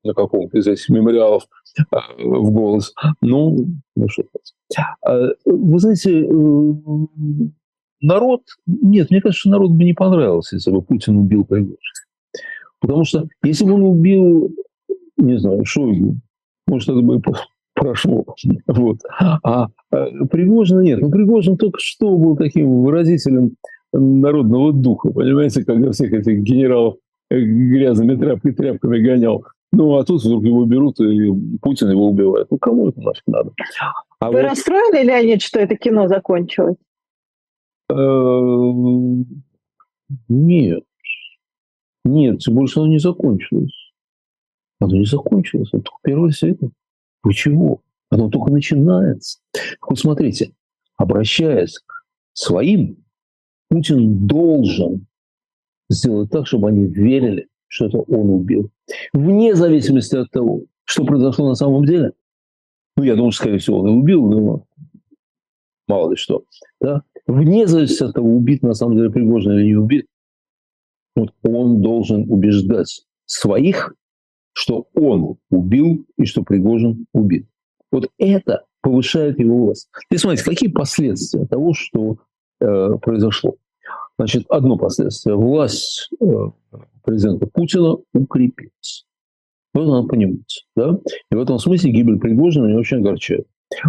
[0.05, 1.45] на каком-то из этих мемориалов
[1.79, 1.83] э,
[2.19, 2.95] в голос.
[3.21, 4.25] Ну, ну что
[5.05, 6.73] а, Вы знаете, э,
[8.01, 8.43] народ...
[8.67, 11.77] Нет, мне кажется, народ бы не понравился, если бы Путин убил Пригожина.
[12.81, 14.51] Потому что если бы он убил,
[15.17, 16.17] не знаю, Шойгу,
[16.67, 17.21] может, это бы
[17.75, 18.25] прошло.
[18.67, 18.99] Вот.
[19.21, 19.69] А, а
[20.31, 21.01] Пригожина нет.
[21.01, 23.57] Ну, Пригожин только что был таким выразителем
[23.93, 26.97] народного духа, понимаете, когда всех этих генералов
[27.31, 29.45] грязными тряпками, тряпками гонял.
[29.73, 31.31] Ну, а тут вдруг его берут, и
[31.63, 32.49] Путин его убивает.
[32.51, 33.53] Ну, кому это нафиг надо?
[34.21, 34.51] А Вы вот...
[34.51, 36.77] расстроены, Леонид, что это кино закончилось?
[37.91, 37.95] Э,
[40.29, 40.85] нет.
[42.05, 43.93] Нет, тем больше оно не закончилось.
[44.79, 45.69] Оно не закончилось.
[45.73, 46.71] Это только первая серия.
[47.23, 47.81] Почему?
[48.11, 49.39] Оно только начинается.
[49.81, 50.53] Вот смотрите,
[50.97, 52.05] обращаясь к
[52.35, 53.03] своим,
[53.71, 55.07] Путин должен
[55.89, 58.71] сделать так, чтобы они верили, что это он убил.
[59.13, 62.13] Вне зависимости от того, что произошло на самом деле.
[62.97, 64.67] Ну, я думаю, скорее всего, он и убил, но
[65.89, 66.45] мало ли что.
[66.81, 67.03] Да?
[67.27, 70.07] Вне зависимости от того, убит на самом деле Пригожин или не убит,
[71.15, 73.95] вот он должен убеждать своих,
[74.55, 77.47] что он убил и что Пригожин убит.
[77.91, 79.89] Вот это повышает его власть.
[80.11, 82.19] И смотрите, какие последствия того, что
[82.61, 83.57] э, произошло.
[84.19, 85.37] Значит, одно последствие.
[85.37, 86.27] Власть э,
[87.05, 89.07] президента Путина укрепилась.
[89.75, 90.67] Вот надо понимать.
[90.77, 90.99] Да?
[91.31, 93.47] И в этом смысле гибель Пригожина меня очень огорчает.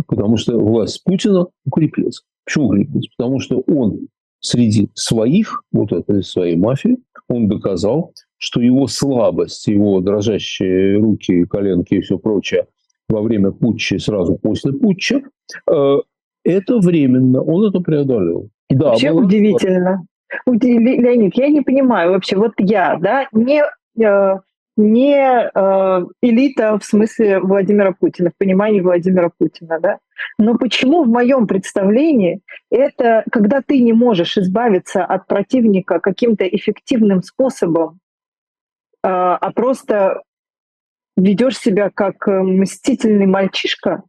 [0.07, 2.21] Потому что власть Путина укрепилась.
[2.45, 3.07] Почему укрепилась?
[3.17, 4.07] Потому что он
[4.39, 11.95] среди своих, вот этой своей мафии, он доказал, что его слабость, его дрожащие руки, коленки
[11.95, 12.67] и все прочее
[13.09, 15.21] во время путча и сразу после путча,
[15.69, 15.97] э,
[16.43, 18.49] это временно, он это преодолел.
[18.69, 20.05] Да, Вообще удивительно.
[20.45, 23.63] Леонид, я не понимаю вообще, вот я, да, не,
[24.01, 24.39] э,
[24.77, 29.99] не э, элита в смысле Владимира Путина, в понимании Владимира Путина, да,
[30.37, 32.41] но почему в моем представлении
[32.71, 37.99] это, когда ты не можешь избавиться от противника каким-то эффективным способом,
[39.03, 40.21] э, а просто
[41.15, 44.03] ведешь себя как мстительный мальчишка,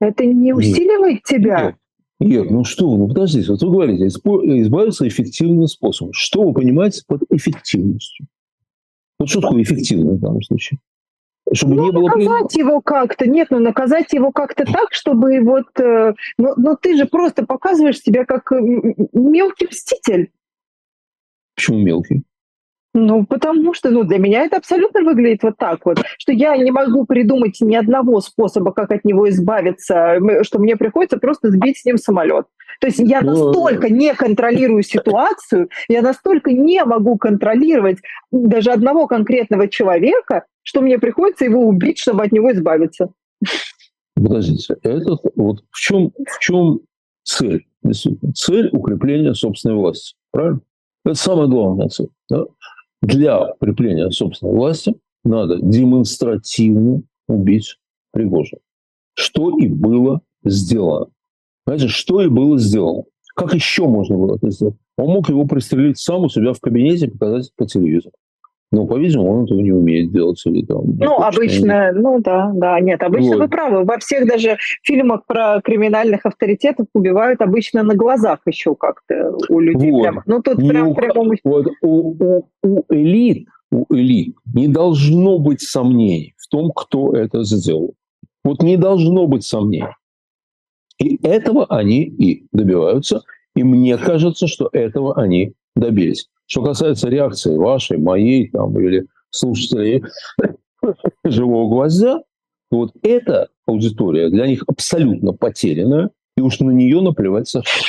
[0.00, 1.76] это не усиливает тебя?
[2.20, 2.42] Нет.
[2.42, 6.12] Нет, ну что вы, ну подождите, вот вы говорите, избавиться эффективным способом.
[6.12, 8.26] Что вы понимаете под эффективностью?
[9.18, 10.78] Вот что такое эффективно в данном случае?
[11.52, 13.26] Чтобы ну, не было наказать его как-то.
[13.26, 15.66] Нет, ну наказать его как-то так, чтобы вот...
[15.80, 20.30] Э, но, но ты же просто показываешь себя как мелкий мститель.
[21.56, 22.22] Почему мелкий?
[22.92, 26.72] Ну, потому что ну, для меня это абсолютно выглядит вот так вот, что я не
[26.72, 31.84] могу придумать ни одного способа, как от него избавиться, что мне приходится просто сбить с
[31.84, 32.46] ним самолет.
[32.80, 37.98] То есть я настолько не контролирую ситуацию, я настолько не могу контролировать
[38.32, 43.12] даже одного конкретного человека, что мне приходится его убить, чтобы от него избавиться.
[44.16, 46.80] Подождите, это вот в чем, в чем
[47.22, 47.66] цель?
[48.34, 50.60] Цель укрепления собственной власти, правильно?
[51.04, 52.08] Это самая главная цель.
[52.28, 52.44] Да?
[53.02, 57.78] Для укрепления собственной власти надо демонстративно убить
[58.12, 58.60] Пригожина.
[59.14, 61.06] Что и было сделано.
[61.66, 63.04] Знаете, что и было сделано.
[63.34, 64.76] Как еще можно было это сделать?
[64.96, 68.14] Он мог его пристрелить сам у себя в кабинете и показать по телевизору.
[68.72, 70.40] Но, по-видимому, он этого не умеет делать.
[70.46, 73.40] Или, там, ну, обычно, ну да, да, нет, обычно вот.
[73.40, 73.84] вы правы.
[73.84, 79.90] Во всех даже фильмах про криминальных авторитетов убивают обычно на глазах еще как-то у людей.
[79.90, 80.02] Вот.
[80.02, 80.22] Прямо.
[80.26, 81.34] Ну, тут не прям, у, прямо...
[81.42, 87.42] Вот, у, у, у элит, у элит не должно быть сомнений в том, кто это
[87.42, 87.94] сделал.
[88.44, 89.96] Вот не должно быть сомнений.
[90.98, 93.22] И этого они и добиваются.
[93.56, 96.28] И мне кажется, что этого они добились.
[96.50, 100.02] Что касается реакции вашей, моей там, или слушателей
[101.24, 102.24] «Живого гвоздя»,
[102.72, 107.84] вот эта аудитория для них абсолютно потерянная, и уж на нее наплевать совсем.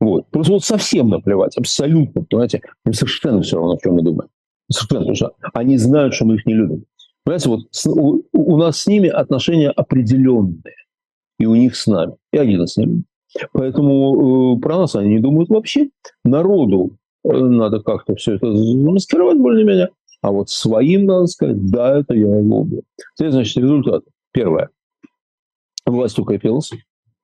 [0.00, 0.26] Вот.
[0.28, 2.60] Просто вот совсем наплевать, абсолютно, понимаете?
[2.84, 4.28] Им совершенно все равно, о чем мы думаем.
[4.70, 6.84] Совершенно, что они знают, что мы их не любим.
[7.24, 10.76] Понимаете, вот с, у, у нас с ними отношения определенные,
[11.38, 13.06] и у них с нами, и они не любят.
[13.52, 15.88] Поэтому э, про нас они не думают вообще.
[16.22, 19.90] Народу надо как-то все это замаскировать более-менее.
[20.22, 22.82] А вот своим надо сказать, да, это я убил.
[23.18, 24.04] Это значит результат.
[24.32, 24.70] Первое.
[25.86, 26.70] Власть укрепилась.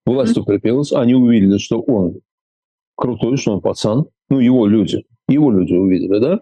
[0.04, 0.92] Власть укрепилась.
[0.92, 2.20] Они увидели, что он
[2.96, 4.04] крутой, что он пацан.
[4.28, 5.06] Ну, его люди.
[5.28, 6.40] Его люди увидели, да?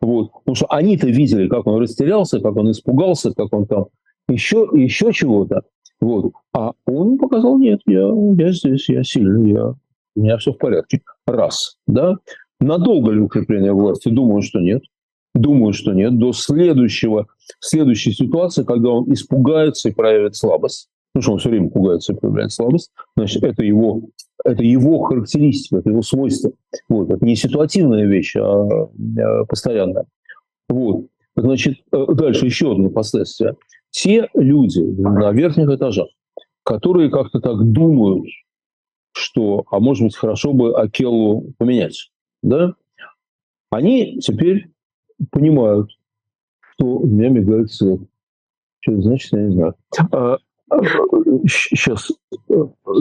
[0.00, 0.32] Вот.
[0.32, 3.86] Потому что они-то видели, как он растерялся, как он испугался, как он там
[4.28, 5.62] еще, еще чего-то.
[6.00, 6.32] Вот.
[6.54, 11.02] А он показал, нет, я, я здесь, я сильный, я, у меня все в порядке.
[11.26, 12.16] Раз, да?
[12.60, 14.08] Надолго ли укрепление власти?
[14.08, 14.82] Думаю, что нет.
[15.34, 16.18] Думаю, что нет.
[16.18, 17.28] До следующего,
[17.60, 20.88] следующей ситуации, когда он испугается и проявит слабость.
[21.12, 22.90] Потому что он все время пугается и проявляет слабость.
[23.16, 24.02] Значит, это его,
[24.44, 26.52] это его характеристика, это его свойство.
[26.88, 27.10] Вот.
[27.10, 30.06] Это не ситуативная вещь, а, а постоянная.
[30.68, 31.06] Вот.
[31.36, 33.56] Значит, э, дальше еще одно последствие.
[33.90, 36.08] Те люди на верхних этажах,
[36.64, 38.26] которые как-то так думают,
[39.12, 42.10] что, а может быть, хорошо бы Акелу поменять,
[42.42, 42.74] да,
[43.70, 44.70] они теперь
[45.30, 45.90] понимают,
[46.72, 48.00] что у меня мигает свет.
[48.80, 49.74] Что это значит, я не знаю.
[50.12, 50.38] А,
[51.46, 52.10] сейчас,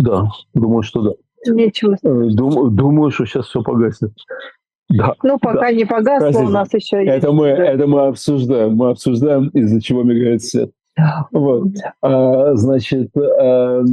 [0.01, 1.11] да, думаю, что да.
[1.51, 1.95] Нечего.
[2.03, 4.11] Э, думаю, думаю, что сейчас все погаснет.
[4.89, 5.71] Да, ну, пока да.
[5.71, 6.45] не погасло, Простите.
[6.45, 7.27] у нас еще это есть.
[7.27, 7.65] Мы, да.
[7.65, 8.75] Это мы обсуждаем.
[8.75, 10.71] Мы обсуждаем, из-за чего мигает свет.
[11.31, 11.67] Вот.
[12.01, 13.83] А, значит, а,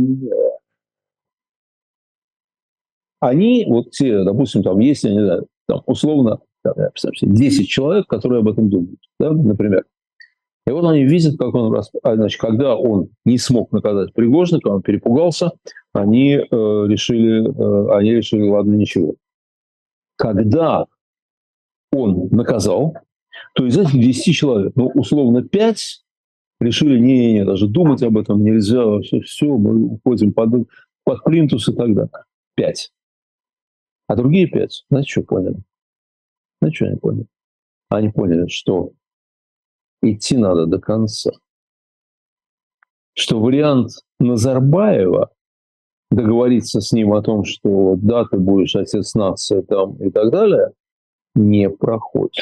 [3.29, 6.75] они, вот те, допустим, там я не знаю, там, условно, там,
[7.23, 9.85] 10 человек, которые об этом думают, да, например.
[10.67, 14.77] И вот они видят, как он, а, значит, когда он не смог наказать Пригожина, когда
[14.77, 15.53] он перепугался,
[15.93, 19.15] они э, решили, э, они решили, ладно, ничего.
[20.17, 20.87] Когда
[21.93, 22.95] он наказал,
[23.55, 26.03] то из этих 10 человек, ну, условно, 5
[26.61, 30.67] решили, не-не-не, даже думать об этом нельзя, все, все мы уходим под,
[31.05, 32.11] под плинтус и так далее.
[32.57, 32.91] 5.
[34.07, 35.57] А другие 5, знаете, что поняли?
[36.61, 37.27] Знаете, что они поняли?
[37.89, 38.93] Они поняли, что
[40.03, 41.31] идти надо до конца.
[43.15, 45.31] Что вариант Назарбаева
[46.11, 50.73] договориться с ним о том, что да, ты будешь отец нации там и так далее,
[51.35, 52.35] не проходит.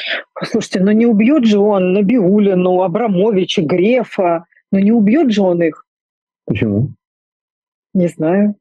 [0.43, 5.85] Слушайте, но не убьет же он Набиулину, Абрамовича, Грефа, но не убьет же он их.
[6.45, 6.93] Почему?
[7.93, 8.55] Не знаю.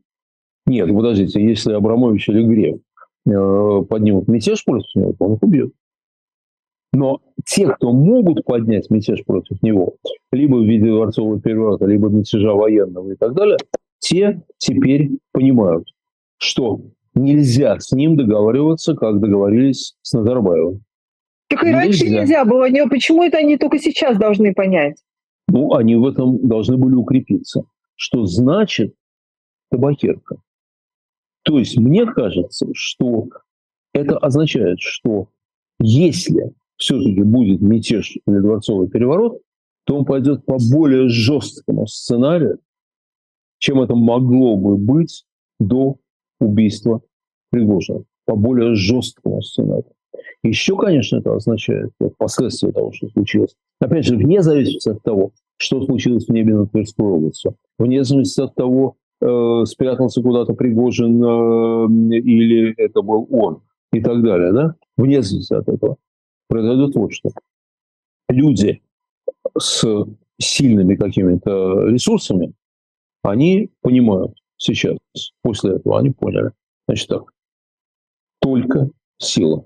[0.66, 2.80] Нет, подождите, если Абрамович или Греф
[3.24, 5.72] поднимут мятеж против него, то он их убьет.
[6.92, 9.94] Но те, кто могут поднять мятеж против него,
[10.30, 13.56] либо в виде дворцового переворота, либо мятежа военного и так далее,
[13.98, 15.88] те теперь понимают,
[16.36, 16.82] что
[17.14, 20.82] нельзя с ним договариваться, как договорились с Назарбаевым.
[21.48, 21.78] Так и нельзя.
[21.78, 22.68] раньше нельзя было.
[22.88, 25.02] Почему это они только сейчас должны понять?
[25.48, 27.64] Ну, они в этом должны были укрепиться.
[27.94, 28.94] Что значит
[29.70, 30.36] табакерка?
[31.42, 33.28] То есть мне кажется, что
[33.92, 35.28] это означает, что
[35.80, 39.40] если все-таки будет мятеж или дворцовый переворот,
[39.84, 42.58] то он пойдет по более жесткому сценарию,
[43.58, 45.24] чем это могло бы быть
[45.58, 45.96] до
[46.40, 47.02] убийства
[47.50, 49.92] Пригожина, по более жесткому сценарию.
[50.42, 53.54] Еще, конечно, это означает вот, последствия того, что случилось.
[53.80, 58.40] Опять же, вне зависимости от того, что случилось в небе над Тверской областью, вне зависимости
[58.40, 64.74] от того, э, спрятался куда-то Пригожин э, или это был он и так далее, да,
[64.96, 65.96] вне зависимости от этого
[66.48, 67.30] произойдет вот что.
[68.28, 68.82] Люди
[69.58, 69.84] с
[70.38, 72.52] сильными какими-то ресурсами,
[73.22, 74.98] они понимают сейчас,
[75.42, 76.50] после этого они поняли.
[76.88, 77.32] Значит так,
[78.40, 79.64] только сила.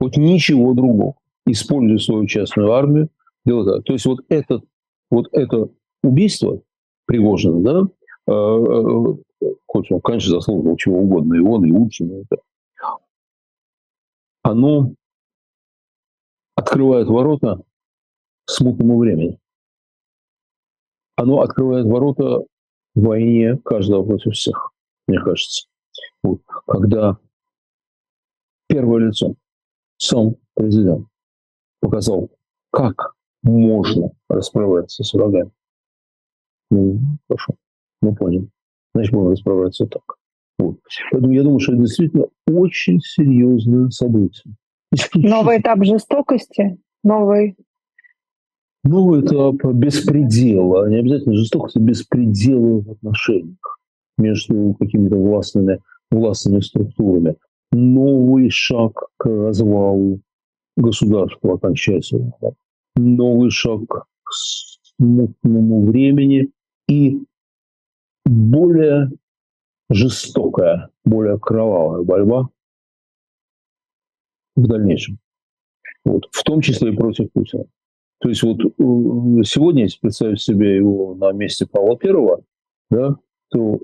[0.00, 1.14] Вот ничего другого.
[1.46, 3.10] Используя свою частную армию,
[3.44, 3.84] делать так.
[3.84, 4.64] То есть вот, этот,
[5.10, 5.68] вот это
[6.02, 6.60] убийство
[7.06, 7.88] Пригожина, да,
[8.28, 12.42] хоть он, конечно, заслуживал чего угодно, и он, и Утин, это,
[14.42, 14.92] оно
[16.54, 17.62] открывает ворота
[18.46, 19.38] смутному времени.
[21.16, 22.44] Оно открывает ворота
[22.94, 24.72] войне каждого против всех,
[25.06, 25.68] мне кажется.
[26.22, 27.18] Вот, когда
[28.68, 29.34] первое лицо,
[29.96, 31.06] сам президент,
[31.80, 32.30] показал,
[32.70, 35.50] как можно расправляться с врагами.
[36.70, 37.54] Ну, хорошо,
[38.02, 38.48] мы поняли.
[38.94, 40.16] Значит, будем расправляться так.
[40.58, 40.78] Вот.
[41.12, 44.54] Поэтому я думаю, что это действительно очень серьезное событие.
[45.14, 47.56] Новый этап жестокости, новый
[48.84, 53.78] Новый этап беспредела, не обязательно жестокости, беспредела в отношениях
[54.16, 55.80] между какими-то властными,
[56.10, 57.36] властными структурами.
[57.70, 60.20] Новый шаг к развалу
[60.76, 62.32] государства окончательно.
[62.96, 66.50] Новый шаг к смутному времени
[66.88, 67.22] и
[68.28, 69.10] более
[69.90, 72.48] жестокая, более кровавая борьба
[74.56, 75.18] в дальнейшем.
[76.04, 77.64] Вот, в том числе и против Путина.
[78.20, 82.42] То есть вот э, сегодня, если представить себе его на месте Павла Первого,
[82.90, 83.16] да,
[83.50, 83.78] то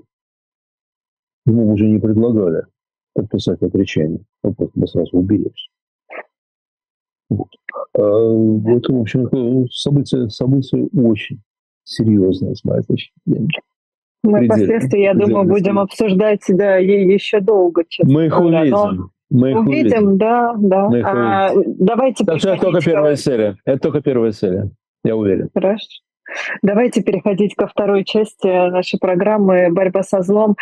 [1.45, 2.65] ему уже не предлагали
[3.13, 4.19] подписать отречение.
[4.43, 5.69] Он просто бы сразу уберегся.
[7.29, 7.47] Вот.
[7.93, 11.41] А, это, в общем, событие, событие очень
[11.83, 13.49] серьезное, с моей точки зрения.
[14.25, 17.83] Мы впоследствии, я думаю, будем обсуждать да, еще долго.
[18.03, 19.11] Мы их увидим.
[19.31, 20.17] Мы их увидим, увидим.
[20.17, 20.87] да, да.
[20.87, 23.57] Мы их а, давайте так что это только первая серия.
[23.65, 24.69] Это только первая серия,
[25.03, 25.49] я уверен.
[25.53, 25.85] Хорошо.
[26.61, 30.55] Давайте переходить ко второй части нашей программы «Борьба со злом».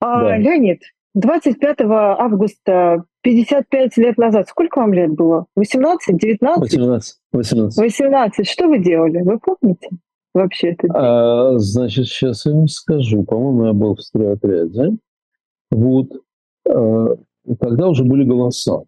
[0.00, 0.36] А, да.
[0.36, 0.82] Леонид,
[1.14, 5.46] 25 августа 55 лет назад, сколько вам лет было?
[5.56, 6.60] 18, 19?
[6.60, 7.16] 18.
[7.32, 7.78] 18.
[7.78, 8.48] 18.
[8.48, 9.22] Что вы делали?
[9.22, 9.88] Вы помните?
[10.34, 13.24] Вообще это а, Значит, сейчас я вам скажу.
[13.24, 14.96] По-моему, я был в стройотряде.
[15.70, 16.08] Вот.
[16.68, 17.16] А,
[17.58, 18.82] тогда уже были голоса.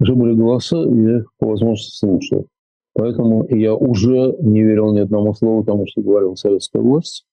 [0.00, 2.46] Уже были голоса, и я их по возможности слушал.
[2.94, 7.24] Поэтому я уже не верил ни одному слову тому, что говорила советская власть.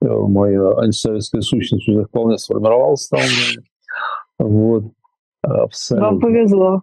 [0.00, 3.20] Э, моя антисоветская сущность уже вполне сформировалась там.
[4.38, 4.84] Вот.
[5.42, 6.10] Абсолютно.
[6.10, 6.82] Вам повезло.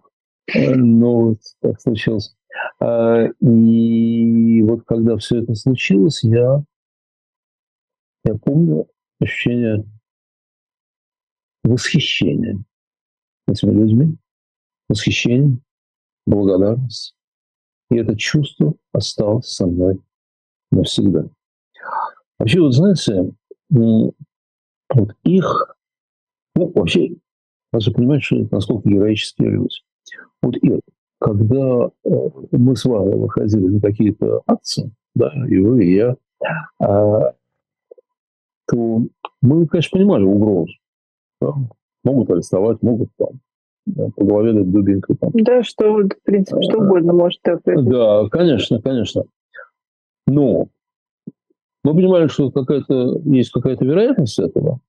[0.54, 2.36] Э, ну, вот так случилось.
[2.80, 6.62] А, и вот когда все это случилось, я,
[8.24, 8.86] я помню
[9.20, 9.84] ощущение
[11.64, 12.58] восхищения
[13.48, 14.16] этими людьми,
[14.88, 15.58] восхищение,
[16.26, 17.14] благодарность.
[17.90, 20.00] И это чувство осталось со мной
[20.70, 21.28] навсегда.
[22.38, 23.32] Вообще, вот знаете,
[23.70, 25.76] вот их,
[26.54, 27.16] ну, вообще,
[27.72, 29.76] надо понимать, что насколько героические люди.
[30.42, 30.80] Вот и
[31.18, 32.10] когда э,
[32.52, 36.16] мы с вами выходили на какие-то акции, да, и вы, и я,
[36.78, 37.32] а,
[38.68, 39.02] то
[39.42, 40.72] мы, конечно, понимали угрозу.
[41.40, 41.54] Да?
[42.04, 43.40] Могут арестовать, могут там
[44.16, 45.16] по голове дать дубинкой.
[45.16, 45.30] Там.
[45.34, 47.90] Да, что, в принципе, что угодно может произойти.
[47.90, 49.24] Да, конечно, конечно.
[50.26, 50.68] Но
[51.84, 54.80] мы понимали, что какая-то, есть какая-то вероятность этого,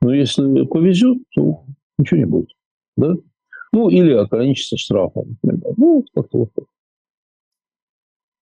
[0.00, 1.62] но если повезет, то
[1.96, 2.48] ничего не будет.
[2.96, 3.14] Да?
[3.72, 5.74] Ну, или ограничиться штрафом, например.
[5.76, 6.64] Ну, как-то вот так.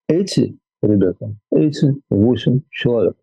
[0.08, 3.16] Эти ребята, эти восемь человек,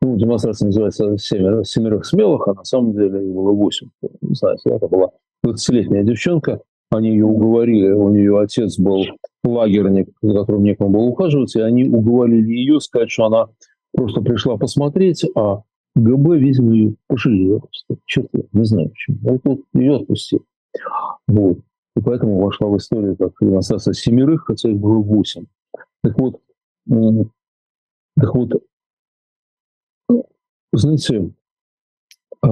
[0.00, 3.90] ну, демонстрация называется «Семеро, «Семерых смелых», а на самом деле их было восемь.
[4.22, 5.10] Знаю, это была
[5.46, 6.60] 20-летняя девчонка,
[6.90, 9.04] они ее уговорили, у нее отец был
[9.44, 13.46] лагерник, за которым некому было ухаживать, и они уговорили ее сказать, что она
[13.92, 15.62] просто пришла посмотреть, а
[15.94, 17.68] ГБ, видимо, ее пожалел.
[18.06, 19.18] Что-то, не знаю почему.
[19.22, 20.44] Вот, вот ее отпустил.
[21.26, 21.58] Вот.
[21.96, 25.46] И поэтому вошла в историю как демонстрация семерых, хотя их было восемь.
[26.02, 26.40] Так вот,
[26.86, 28.50] так вот,
[30.08, 30.28] ну,
[30.72, 31.32] знаете,
[32.42, 32.48] а,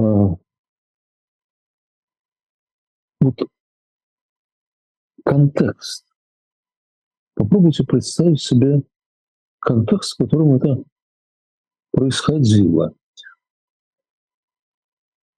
[3.19, 3.47] вот
[5.25, 6.05] контекст.
[7.35, 8.83] Попробуйте представить себе
[9.59, 10.83] контекст, в котором это
[11.91, 12.93] происходило.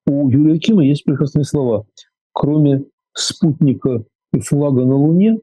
[0.05, 1.85] У Юлия Кима есть прекрасные слова.
[2.33, 4.03] Кроме спутника
[4.33, 5.39] и флага на Луне,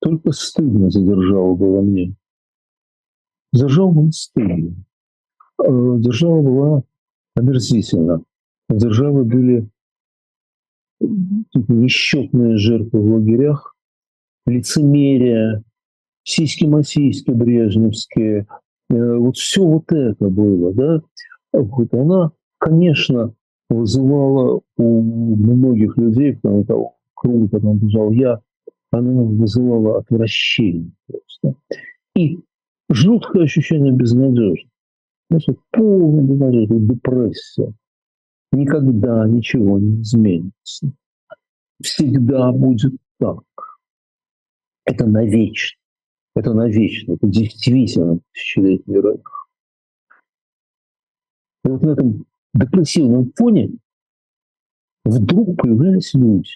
[0.00, 2.14] только стыдно задержало было мне.
[3.52, 4.74] Задержал был стыдно.
[5.62, 6.82] Э, держава была
[7.34, 8.22] омерзительна.
[8.68, 9.68] Державы были
[11.00, 13.74] несчетные жертвы в лагерях,
[14.46, 15.64] лицемерие,
[16.24, 18.46] сиськи-масиськи брежневские,
[18.90, 21.02] э, вот все вот это было, да,
[21.52, 23.34] вот она, конечно,
[23.70, 28.40] вызывала у многих людей, кроме того круга, которым бежал я,
[28.90, 31.54] она вызывала отвращение просто.
[32.16, 32.40] И
[32.90, 34.68] жуткое ощущение безнадежности.
[35.30, 37.72] Знаете, полная безнадежность, депрессия.
[38.52, 40.92] Никогда ничего не изменится.
[41.80, 43.44] Всегда будет так.
[44.84, 45.80] Это навечно.
[46.34, 47.12] Это навечно.
[47.12, 49.48] Это действительно тысячелетний рынок.
[51.64, 53.70] И вот на этом депрессивном фоне
[55.04, 56.50] вдруг появлялись люди.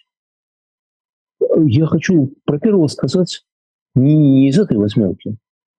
[1.67, 3.45] Я хочу про первого сказать
[3.95, 5.37] не из этой восьмерки,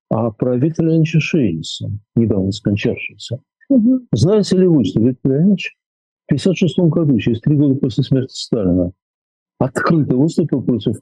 [0.09, 3.41] а про Виктора Леонидовича Шейниса, недавно скончавшегося.
[3.70, 4.07] Угу.
[4.13, 5.76] Знаете ли вы, что Виктор Леонидович
[6.28, 8.91] в 1956 году, через три года после смерти Сталина,
[9.59, 10.97] открыто выступил против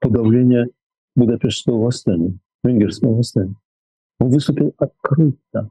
[0.00, 0.68] подавления
[1.16, 3.56] Будапештского восстания, венгерского восстания.
[4.20, 5.70] Он выступил открыто.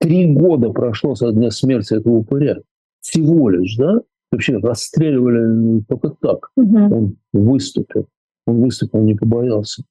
[0.00, 2.58] Три года прошло со дня смерти этого упыря.
[3.00, 4.00] Всего лишь, да?
[4.32, 6.50] Вообще расстреливали только так.
[6.56, 6.78] Угу.
[6.78, 8.06] Он выступил.
[8.46, 9.84] Он выступил, не побоялся.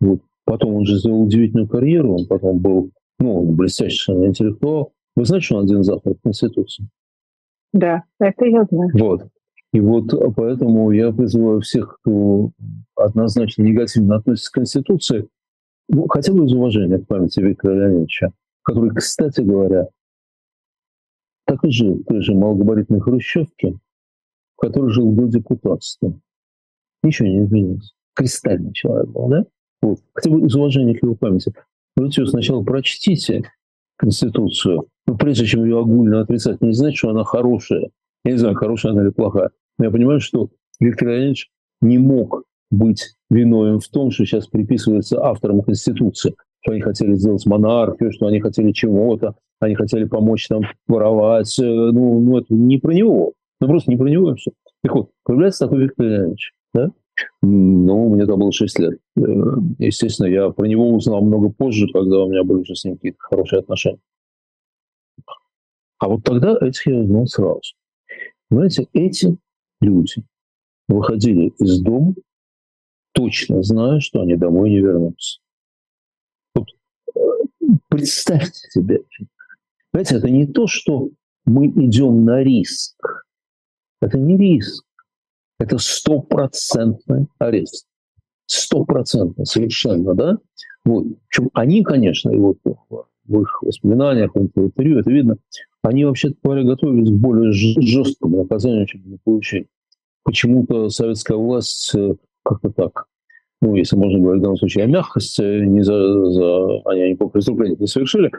[0.00, 0.20] Вот.
[0.44, 2.16] Потом он же сделал удивительную карьеру.
[2.16, 4.92] Он потом был ну, блестящий интеллектуал.
[5.14, 6.88] Вы знаете, что он один завтра в Конституции?
[7.72, 8.90] Да, это я знаю.
[8.94, 9.28] Вот.
[9.72, 12.50] И вот поэтому я призываю всех, кто
[12.96, 15.28] однозначно негативно относится к Конституции,
[15.88, 18.32] ну, хотя бы из уважения к памяти Виктора Леонидовича,
[18.70, 19.88] который, кстати говоря,
[21.44, 23.76] так и жил в той же малогабаритной хрущевке,
[24.56, 26.16] в которой жил до депутатства.
[27.02, 27.92] Ничего не изменилось.
[28.14, 29.44] Кристальный человек был, да?
[29.82, 29.98] Вот.
[30.14, 31.52] Хотя бы из уважения к его памяти.
[31.96, 33.42] Вы все сначала прочтите
[33.96, 37.90] Конституцию, ну, прежде чем ее огульно отрицать, не значит, что она хорошая.
[38.24, 39.50] Я не знаю, хорошая она или плохая.
[39.78, 41.50] Но я понимаю, что Виктор Леонидович
[41.80, 46.36] не мог быть виновен в том, что сейчас приписывается авторам Конституции
[46.70, 51.58] что они хотели сделать монархию, что они хотели чего-то, они хотели помочь там воровать.
[51.58, 53.32] Э, ну, ну это не про него.
[53.60, 54.52] Ну, просто не про него все.
[54.82, 56.90] Так вот, появляется такой Виктор Леонидович, да?
[57.42, 58.98] Ну, мне там было 6 лет.
[59.16, 59.22] Э,
[59.78, 63.18] естественно, я про него узнал много позже, когда у меня были уже с ним какие-то
[63.18, 64.00] хорошие отношения.
[65.98, 67.60] А вот тогда этих я узнал сразу.
[68.50, 69.36] Знаете, эти
[69.80, 70.24] люди
[70.88, 72.14] выходили из дома,
[73.12, 75.40] точно зная, что они домой не вернутся.
[77.90, 79.00] Представьте себе.
[79.92, 81.10] Знаете, это не то, что
[81.44, 82.96] мы идем на риск.
[84.00, 84.84] Это не риск.
[85.58, 87.86] Это стопроцентный арест.
[88.46, 90.38] Стопроцентно, совершенно, да?
[90.84, 91.06] Вот.
[91.28, 95.36] Причем они, конечно, и вот в их воспоминаниях, в интервью, это видно,
[95.82, 99.66] они, вообще говоря, готовились к более жесткому наказанию, чем они получили.
[100.22, 103.06] Почему-то советская власть э, как-то так,
[103.60, 105.92] ну, если можно говорить в данном случае о мягкости, не за,
[106.30, 108.30] за они никакого преступления не совершили.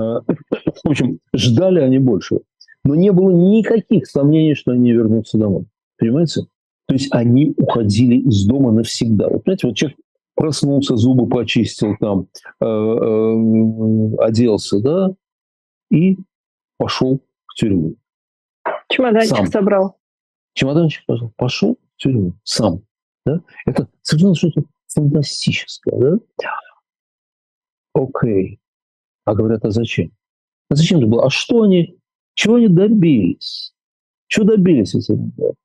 [0.00, 0.20] А,
[0.84, 2.40] в общем, ждали они больше.
[2.84, 5.66] Но не было никаких сомнений, что они вернутся домой.
[5.98, 6.42] Понимаете?
[6.86, 9.28] То есть они уходили из дома навсегда.
[9.28, 9.98] Вот знаете, вот человек
[10.34, 12.28] проснулся, зубы почистил, там,
[12.60, 15.14] э, э, оделся, да,
[15.90, 16.18] и
[16.76, 17.96] пошел в тюрьму.
[18.88, 19.46] Чемоданчик сам.
[19.46, 19.96] собрал.
[20.52, 22.82] Чемоданчик пошел, пошел в тюрьму сам.
[23.26, 23.40] Да?
[23.66, 25.98] Это совершенно что-то фантастическое.
[25.98, 26.18] Да?
[27.92, 28.60] Окей.
[29.24, 30.12] А говорят, а зачем?
[30.70, 31.26] А зачем это было?
[31.26, 31.98] А что они,
[32.34, 33.74] чего они добились?
[34.28, 35.56] Чего добились эти ребята?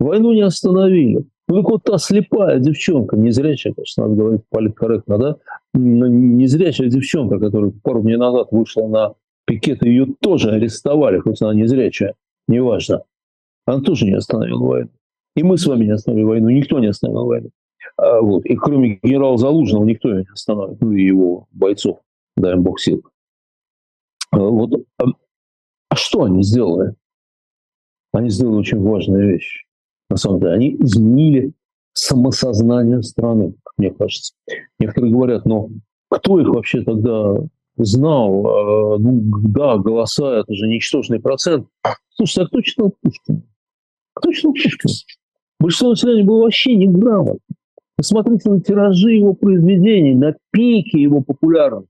[0.00, 1.24] Войну не остановили.
[1.48, 5.36] Ну, так вот та слепая девчонка, незрячая, конечно, надо говорить политкорректно, да,
[5.74, 11.52] но незрячая девчонка, которая пару дней назад вышла на пикет, ее тоже арестовали, хоть она
[11.52, 12.14] незрячая,
[12.48, 13.02] неважно.
[13.66, 14.90] Она тоже не остановила войну.
[15.34, 17.50] И мы с вами не остановили войну, никто не остановил войну.
[17.96, 18.44] А, вот.
[18.44, 22.00] И кроме генерала Залужного никто ее не остановил, ну и его бойцов,
[22.36, 23.02] дай им бог сил.
[24.30, 24.86] А, вот.
[24.98, 25.04] А,
[25.88, 26.94] а что они сделали?
[28.12, 29.64] Они сделали очень важную вещь
[30.10, 30.52] на самом деле.
[30.52, 31.52] Они изменили
[31.94, 34.34] самосознание страны, мне кажется.
[34.78, 35.68] Некоторые говорят, но
[36.10, 37.36] кто их вообще тогда
[37.76, 38.98] знал?
[38.98, 41.66] Ну, да, голоса– это же ничтожный процент.
[42.10, 43.42] Слушайте, а кто читал Пушкина?
[44.14, 44.92] Кто читал Пушкина?
[45.62, 47.38] Большинство населения было вообще не грамотно.
[47.96, 51.88] Посмотрите на тиражи его произведений, на пике его популярности.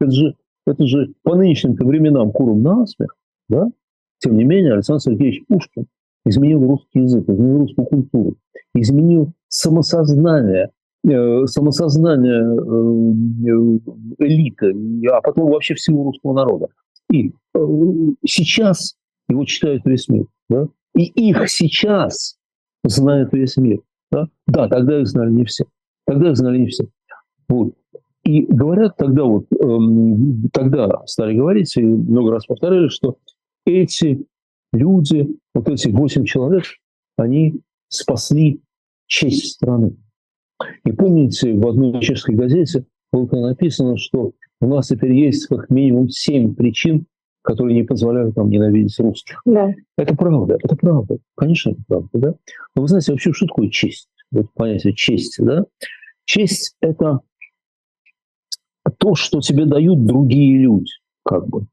[0.00, 0.34] Это же,
[0.66, 3.16] это же по нынешним временам куром насмех,
[3.48, 3.70] да?
[4.18, 5.86] Тем не менее, Александр Сергеевич Пушкин
[6.24, 8.36] изменил русский язык, изменил русскую культуру,
[8.74, 10.70] изменил самосознание,
[11.08, 13.78] э, самосознание э,
[14.18, 14.74] элиты,
[15.12, 16.66] а потом вообще всего русского народа.
[17.12, 17.58] И э,
[18.26, 18.96] сейчас
[19.28, 20.26] его читают весь мир.
[20.48, 20.66] Да?
[20.96, 22.36] И их сейчас
[22.88, 23.80] знает весь мир.
[24.10, 24.28] Да?
[24.46, 25.64] да, тогда их знали не все.
[26.06, 26.86] Тогда их знали не все.
[27.48, 27.74] Вот.
[28.24, 33.18] И говорят тогда вот, эм, тогда стали говорить, и много раз повторяли, что
[33.64, 34.26] эти
[34.72, 36.64] люди, вот эти восемь человек,
[37.16, 38.60] они спасли
[39.06, 39.96] честь страны.
[40.84, 46.08] И помните, в одной чешской газете было написано, что у нас теперь есть как минимум
[46.08, 47.06] семь причин,
[47.46, 49.40] которые не позволяют нам ненавидеть русских.
[49.46, 49.72] Да.
[49.96, 51.18] Это правда, это правда.
[51.36, 52.34] Конечно, это правда, да.
[52.74, 54.08] Но вы знаете, вообще, что такое честь?
[54.32, 55.64] Вот понятие чести, да?
[56.24, 57.20] Честь– это
[58.98, 60.90] то, что тебе дают другие люди,
[61.24, 61.66] как бы,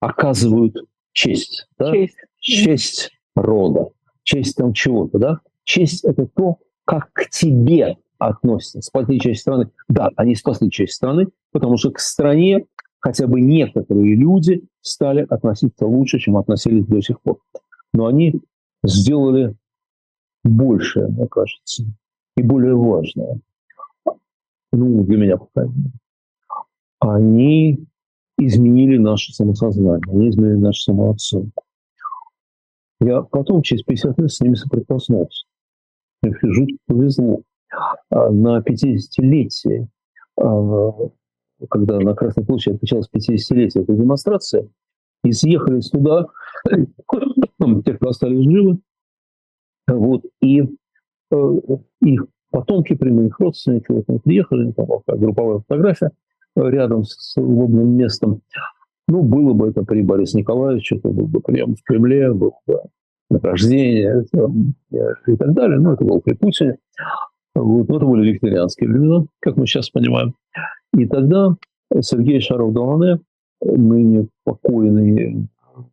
[0.00, 0.76] оказывают
[1.12, 1.66] честь.
[1.78, 1.92] Да?
[1.92, 2.16] Честь.
[2.38, 3.88] Честь рода,
[4.22, 5.40] честь там чего-то, да?
[5.64, 8.82] Честь– это то, как к тебе относятся.
[8.82, 9.70] Спасли часть страны.
[9.88, 12.66] Да, они спасли часть страны, потому что к стране
[13.00, 17.40] хотя бы некоторые люди стали относиться лучше, чем относились до сих пор.
[17.92, 18.40] Но они
[18.84, 19.56] сделали
[20.44, 21.84] большее, мне кажется,
[22.36, 23.40] и более важное.
[24.72, 25.92] Ну, для меня, по крайней мере.
[27.00, 27.86] Они
[28.38, 31.64] изменили наше самосознание, они изменили нашу самооценку.
[33.00, 35.46] Я потом, через 50 лет, с ними соприкоснулся.
[36.22, 37.42] Мне жутко повезло.
[38.10, 39.88] А на 50-летие
[40.36, 40.92] а,
[41.70, 44.70] когда на Красной площади отмечалось 50-летие этой демонстрации,
[45.24, 46.26] и съехали туда,
[47.84, 48.78] те, кто остались живы,
[49.88, 50.62] вот, и
[51.30, 51.60] э,
[52.02, 56.10] их потомки, прямые их родственники, вот они приехали, там как групповая фотография
[56.56, 58.42] рядом с удобным местом.
[59.06, 62.82] Ну, было бы это при Борисе Николаевиче, это был бы прием в Кремле, был бы
[63.30, 64.24] награждение
[65.26, 65.78] и так далее.
[65.78, 66.76] Ну, это было при Путине.
[67.58, 67.88] Вот.
[67.88, 70.34] Но это были викторианские времена, как мы сейчас понимаем.
[70.96, 71.56] И тогда
[72.00, 73.20] Сергей Шаров-Долане,
[73.60, 75.48] ныне покойный,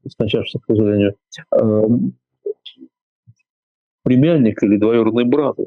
[0.08, 1.16] скончавшийся, к сожалению,
[1.52, 2.14] эм,
[4.04, 5.58] племянник или двоюродный брат,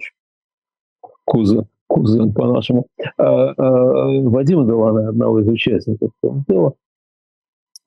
[1.24, 6.74] кузен, кузен по-нашему, э, э, Вадима Долане, одного из участников этого дела,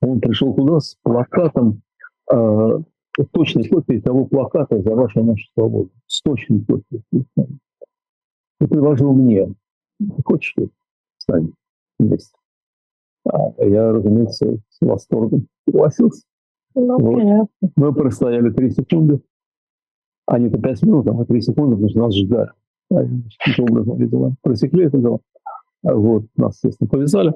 [0.01, 1.81] он пришел туда с плакатом,
[2.31, 2.79] э,
[3.31, 7.03] точной копией того плаката «За вашу нашу свободу», с точной копией.
[8.61, 9.53] И предложил мне,
[10.25, 10.69] хочешь ты,
[11.17, 11.51] стань
[11.99, 12.35] вместе.
[13.25, 16.23] А я, разумеется, с восторгом согласился.
[16.73, 17.49] Ну, вот.
[17.75, 19.21] Мы простояли три секунды,
[20.25, 22.51] а не то пять минут, а три секунды, потому что нас ждали.
[23.45, 25.19] Каким образом эти дела просекли это дело.
[25.83, 27.33] Вот, нас, естественно, повязали.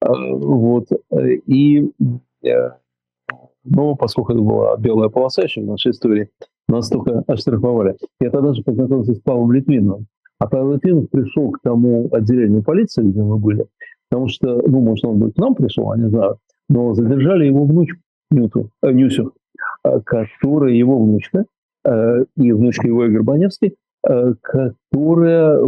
[0.00, 1.92] А, вот, и
[3.68, 6.30] но поскольку это была белая полоса еще в нашей истории,
[6.68, 7.96] нас только оштрафовали.
[8.20, 10.06] Я тогда же познакомился с Павлом Литвиновым.
[10.38, 13.66] А Литвинов пришел к тому отделению полиции, где мы были,
[14.10, 17.64] потому что, ну, может, он бы к нам пришел, я не знаю, но задержали его
[17.64, 17.98] внучку
[18.30, 19.32] Нюту, э, Нюсю,
[19.84, 21.46] э, которая его внучка,
[21.84, 23.76] э, и внучка его Игорь Баневский,
[24.06, 25.58] э, которая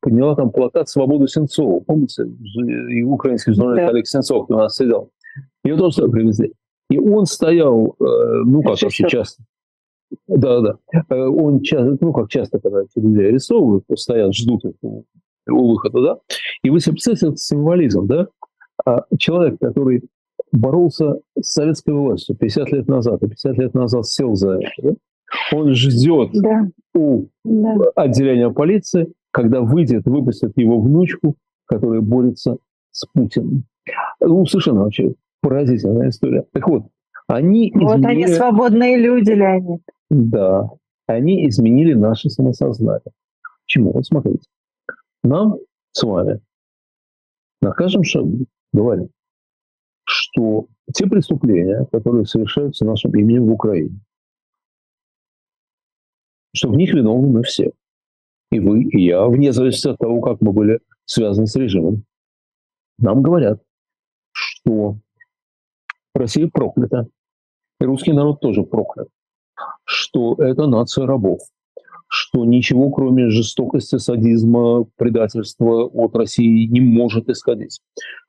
[0.00, 1.80] подняла там плакат «Свободу Сенцову».
[1.80, 2.24] Помните?
[2.24, 3.88] И украинский журналист да.
[3.88, 5.10] Олег Сенцов у нас сидел.
[5.64, 6.52] Ее тоже привезли.
[6.90, 8.04] И он стоял, э,
[8.44, 9.42] ну, как часто.
[10.26, 10.74] Да, да.
[11.10, 15.04] Э, он часто, ну, как часто, когда люди арестовывают, стоят, ждут у
[15.46, 16.18] выхода, да.
[16.62, 18.28] И вы себе представляете этот символизм, да?
[18.84, 20.02] А человек, который
[20.52, 24.90] боролся с советской властью 50 лет назад, и 50 лет назад сел за это, да?
[25.54, 26.68] он ждет да.
[26.94, 27.76] у да.
[27.96, 31.36] отделения полиции, когда выйдет, выпустят его внучку,
[31.66, 32.58] которая борется
[32.90, 33.64] с Путиным.
[34.20, 36.44] Ну, совершенно вообще поразительная история.
[36.52, 36.84] Так вот,
[37.26, 38.24] они Вот изменили...
[38.24, 39.82] они свободные люди, Леонид.
[40.10, 40.70] Да,
[41.06, 43.12] они изменили наше самосознание.
[43.64, 43.92] Почему?
[43.92, 44.46] Вот смотрите.
[45.22, 45.58] Нам
[45.92, 46.40] с вами
[47.60, 49.10] на каждом шагу говорят,
[50.04, 54.00] что те преступления, которые совершаются нашим именем в Украине,
[56.54, 57.72] что в них виновны мы все.
[58.50, 62.04] И вы, и я, вне зависимости от того, как мы были связаны с режимом.
[62.98, 63.62] Нам говорят,
[64.32, 64.98] что
[66.14, 67.08] Россия проклята.
[67.80, 69.08] И русский народ тоже проклят.
[69.84, 71.40] Что это нация рабов.
[72.10, 77.80] Что ничего, кроме жестокости, садизма, предательства от России не может исходить.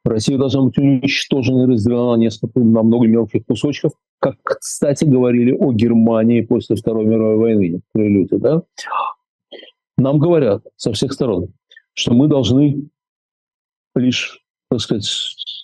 [0.03, 5.51] Россия должна быть уничтожена и разделена на несколько, на много мелких кусочков, как, кстати, говорили
[5.51, 8.35] о Германии после Второй мировой войны люди.
[8.35, 8.63] Да?
[9.97, 11.53] Нам говорят со всех сторон,
[11.93, 12.89] что мы должны
[13.95, 15.09] лишь, так сказать,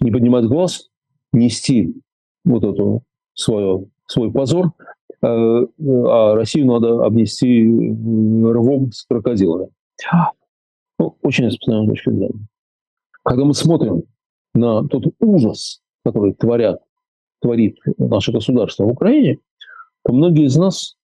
[0.01, 0.89] не поднимать глаз,
[1.31, 1.93] нести
[2.43, 3.03] вот эту
[3.33, 4.71] свою, свой позор,
[5.25, 9.69] а Россию надо обнести рвом с крокодилами.
[10.99, 12.47] Ну, очень распространенная точка зрения.
[13.23, 14.03] Когда мы смотрим
[14.53, 16.81] на тот ужас, который творят,
[17.41, 19.39] творит наше государство в Украине,
[20.03, 20.95] то многие из нас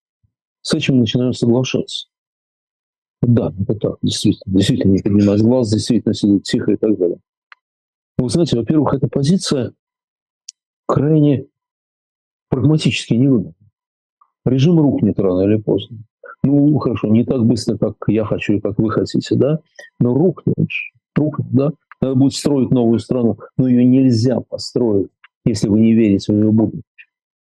[0.61, 2.07] с этим начинают соглашаться.
[3.21, 4.57] Да, это так, действительно.
[4.57, 7.17] Действительно не поднимать глаз, действительно сидеть тихо и так далее.
[8.17, 9.73] Вы знаете, во-первых, эта позиция
[10.85, 11.47] крайне
[12.49, 13.53] прагматически невыгодно.
[14.45, 15.97] Режим рухнет рано или поздно.
[16.43, 19.59] Ну, хорошо, не так быстро, как я хочу и как вы хотите, да,
[19.99, 20.55] но рухнет,
[21.15, 21.71] рухнет, да.
[22.01, 25.09] Надо будет строить новую страну, но ее нельзя построить,
[25.45, 26.81] если вы не верите в ее будущее.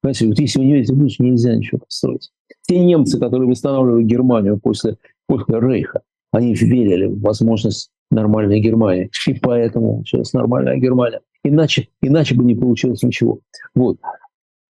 [0.02, 2.30] Знаете, вот если вы не верите в будущее, нельзя ничего построить.
[2.62, 4.96] Те немцы, которые восстанавливали Германию после,
[5.26, 9.10] после Рейха, они верили в возможность нормальной Германии.
[9.26, 11.20] И поэтому сейчас нормальная Германия.
[11.44, 13.40] Иначе, иначе бы не получилось ничего.
[13.74, 13.98] Вот.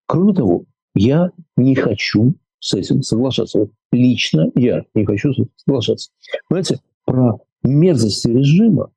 [0.07, 0.65] Кроме того,
[0.95, 3.61] я не хочу с этим соглашаться.
[3.61, 6.11] Вот лично я не хочу с этим соглашаться.
[6.49, 8.91] Понимаете, про мерзости режима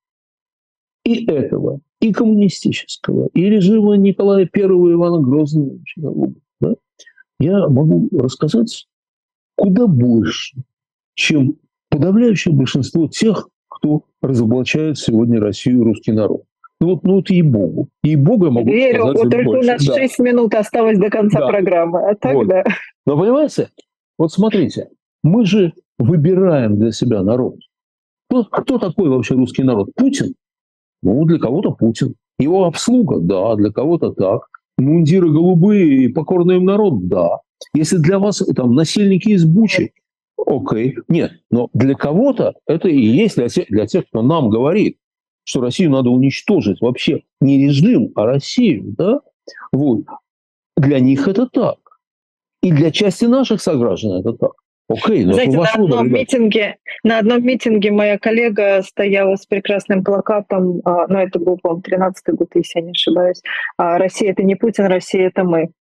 [1.03, 5.79] и этого, и коммунистического, и режима Николая I Ивана Грозного,
[6.59, 6.75] да,
[7.39, 8.87] я могу рассказать
[9.55, 10.57] куда больше,
[11.15, 11.57] чем
[11.89, 16.43] подавляющее большинство тех, кто разоблачает сегодня Россию и русский народ.
[16.81, 17.89] Ну вот, ну вот ей-богу.
[18.03, 19.69] Ей-богу я могу Верю, сказать вот только больше.
[19.69, 19.93] у нас да.
[19.93, 21.47] 6 минут осталось до конца да.
[21.47, 22.09] программы.
[22.09, 22.47] А так вот.
[22.47, 22.63] да.
[23.05, 23.69] Но понимаете,
[24.17, 24.89] вот смотрите,
[25.23, 27.57] мы же выбираем для себя народ.
[28.27, 29.89] Кто, кто такой вообще русский народ?
[29.95, 30.33] Путин?
[31.03, 32.15] Ну, для кого-то Путин.
[32.39, 33.19] Его обслуга?
[33.19, 34.47] Да, для кого-то так.
[34.79, 37.07] Мундиры голубые и покорный им народ?
[37.07, 37.41] Да.
[37.75, 39.93] Если для вас там насильники из Бучи,
[40.35, 40.95] окей.
[41.07, 44.97] Нет, но для кого-то это и есть для тех, для тех, кто нам говорит,
[45.51, 46.81] что Россию надо уничтожить.
[46.81, 48.95] Вообще не режим, а Россию.
[48.97, 49.19] Да?
[49.73, 50.05] Вот.
[50.77, 51.77] Для них это так.
[52.63, 54.51] И для части наших сограждан это так.
[54.87, 60.03] Окей, но Знаете, на одном, выбор, митинге, на одном митинге моя коллега стояла с прекрасным
[60.03, 63.41] плакатом, а, ну это был, по-моему, 13-й год, если я не ошибаюсь.
[63.77, 65.71] А Россия– это не Путин, Россия– это мы.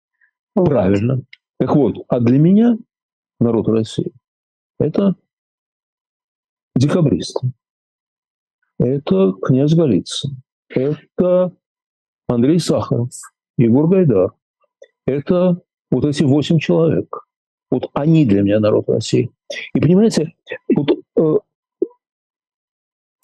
[0.55, 1.17] Правильно.
[1.17, 1.25] Вот.
[1.59, 2.77] Так вот, а для меня
[3.41, 4.13] народ России–
[4.79, 5.17] это
[6.77, 7.53] декабристы
[8.81, 11.55] это князь Голицын, это
[12.29, 13.11] Андрей Сахаров,
[13.57, 14.33] Егор Гайдар.
[15.07, 15.61] Это
[15.91, 17.27] вот эти восемь человек.
[17.71, 19.31] Вот они для меня народ России.
[19.75, 20.35] И понимаете,
[20.75, 21.39] вот, э,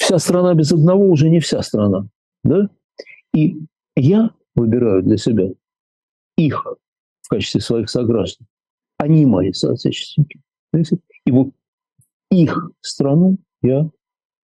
[0.07, 2.07] Вся страна без одного уже не вся страна.
[2.45, 2.71] Да?
[3.35, 3.57] И
[3.97, 5.49] я выбираю для себя
[6.37, 6.65] их
[7.23, 8.47] в качестве своих сограждан.
[8.99, 10.41] Они мои соотечественники.
[11.25, 11.49] И вот
[12.31, 13.91] их страну я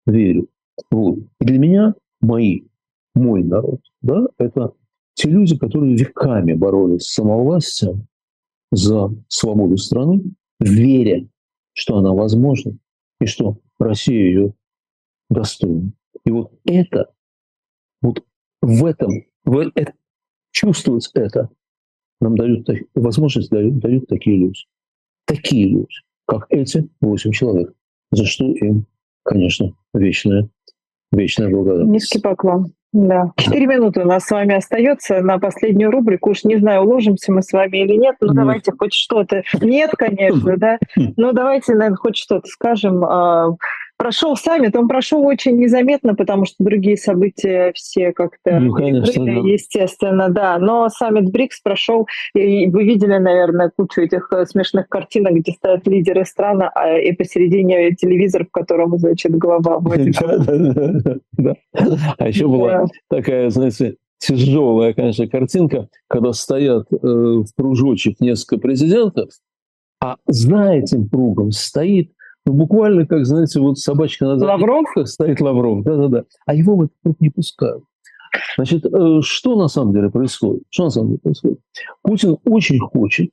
[0.05, 0.47] верю.
[0.91, 1.19] Вот.
[1.39, 2.63] И для меня мои,
[3.15, 4.73] мой народ, да, это
[5.13, 8.07] те люди, которые веками боролись с самовластием
[8.71, 10.21] за свободу страны,
[10.59, 11.27] веря,
[11.73, 12.77] что она возможна,
[13.19, 14.53] и что Россия ее
[15.29, 15.91] достойна.
[16.25, 17.11] И вот это,
[18.01, 18.23] вот
[18.61, 19.93] в этом, в, это,
[20.51, 21.49] чувствовать это
[22.21, 24.59] нам дают возможность дают, дают такие люди.
[25.25, 27.73] Такие люди, как эти восемь человек,
[28.11, 28.85] за что им,
[29.23, 30.49] конечно, вечная,
[31.11, 31.91] вечная благодарность.
[31.91, 32.73] Низкий поклон.
[32.91, 33.31] Да.
[33.37, 36.31] Четыре минуты у нас с вами остается на последнюю рубрику.
[36.31, 38.35] Уж не знаю, уложимся мы с вами или нет, но нет.
[38.35, 39.43] давайте хоть что-то.
[39.61, 40.79] Нет, конечно, да.
[40.95, 43.03] Но давайте, наверное, хоть что-то скажем.
[43.99, 49.31] Прошел саммит, он прошел очень незаметно, потому что другие события все как-то ну, конечно, да.
[49.31, 50.57] естественно, да.
[50.57, 55.85] Но саммит БРИКС прошел, и вы видели, наверное, кучу этих э, смешных картинок, где стоят
[55.85, 59.81] лидеры стран, а, и посередине телевизор, в котором, значит, голова.
[62.17, 69.31] А еще была такая, знаете, тяжелая, конечно, картинка, когда стоят э, в кружочек несколько президентов,
[70.01, 72.13] а за этим кругом стоит
[72.45, 74.85] буквально, как, знаете, вот собачка на Лавров?
[75.05, 76.23] стоит Лавров, да-да-да.
[76.45, 77.83] А его в этот круг не пускают.
[78.57, 80.63] Значит, э, что на самом деле происходит?
[80.69, 81.59] Что на самом деле происходит?
[82.03, 83.31] Путин очень хочет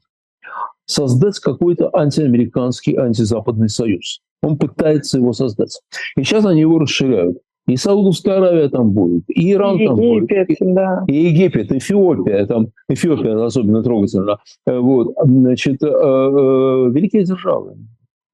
[0.86, 4.20] создать какой-то антиамериканский, антизападный союз.
[4.42, 5.80] Он пытается его создать.
[6.16, 7.38] И сейчас они его расширяют.
[7.66, 11.04] И Саудовская Аравия там будет, и Иран и там Египет, будет, да.
[11.09, 14.38] и, Египет, Эфиопия, там, Эфиопия особенно трогательно.
[14.68, 17.74] Э, вот, значит, э, великие державы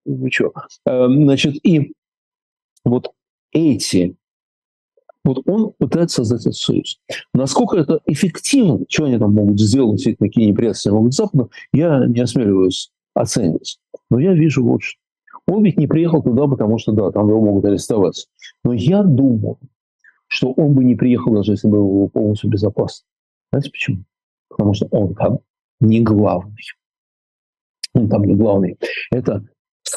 [0.05, 0.31] вы?
[0.87, 1.93] Эм, значит, и
[2.85, 3.13] вот
[3.53, 4.17] эти
[5.25, 6.99] вот он пытается создать этот союз.
[7.33, 12.21] Насколько это эффективно, что они там могут сделать, все такие неприятности могут Запада, я не
[12.21, 13.79] осмеливаюсь оценивать.
[14.11, 15.01] Но я вижу вот что.
[15.47, 18.29] Он ведь не приехал туда, потому что, да, там его могут арестовать.
[18.65, 19.59] Но я думаю,
[20.29, 23.07] что он бы не приехал, даже если бы его полностью безопасно.
[23.53, 24.05] Знаете почему?
[24.49, 25.41] Потому что он там
[25.81, 26.63] не главный.
[27.95, 28.79] Он там не главный.
[29.11, 29.45] Это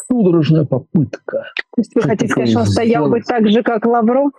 [0.07, 1.45] судорожная попытка.
[1.75, 4.31] То есть вы хотите сказать, что он стоял бы так же, как Лавров?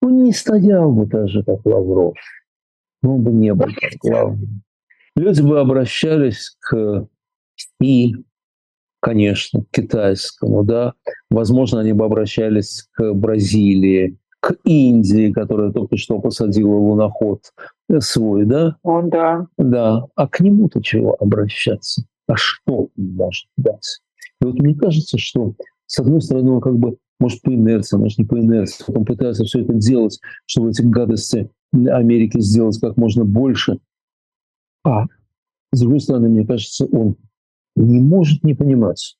[0.00, 2.16] Он не стоял бы так же, как Лавров.
[3.02, 4.62] Он бы не был так главным.
[5.14, 7.06] Люди бы обращались к
[7.80, 8.14] и,
[9.00, 10.94] конечно, к китайскому, да.
[11.30, 17.52] Возможно, они бы обращались к Бразилии, к Индии, которая только что посадила луноход
[17.98, 18.76] свой, да?
[18.82, 19.46] Он, да.
[19.58, 20.06] Да.
[20.16, 22.04] А к нему-то чего обращаться?
[22.26, 24.00] А что он может дать?
[24.40, 25.54] И вот мне кажется, что
[25.86, 29.44] с одной стороны он как бы может по инерции, может не по инерции, он пытается
[29.44, 33.78] все это делать, чтобы эти гадости Америки сделать как можно больше.
[34.84, 35.06] А
[35.72, 37.16] с другой стороны, мне кажется, он
[37.76, 39.16] не может не понимать,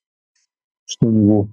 [0.85, 1.51] что у него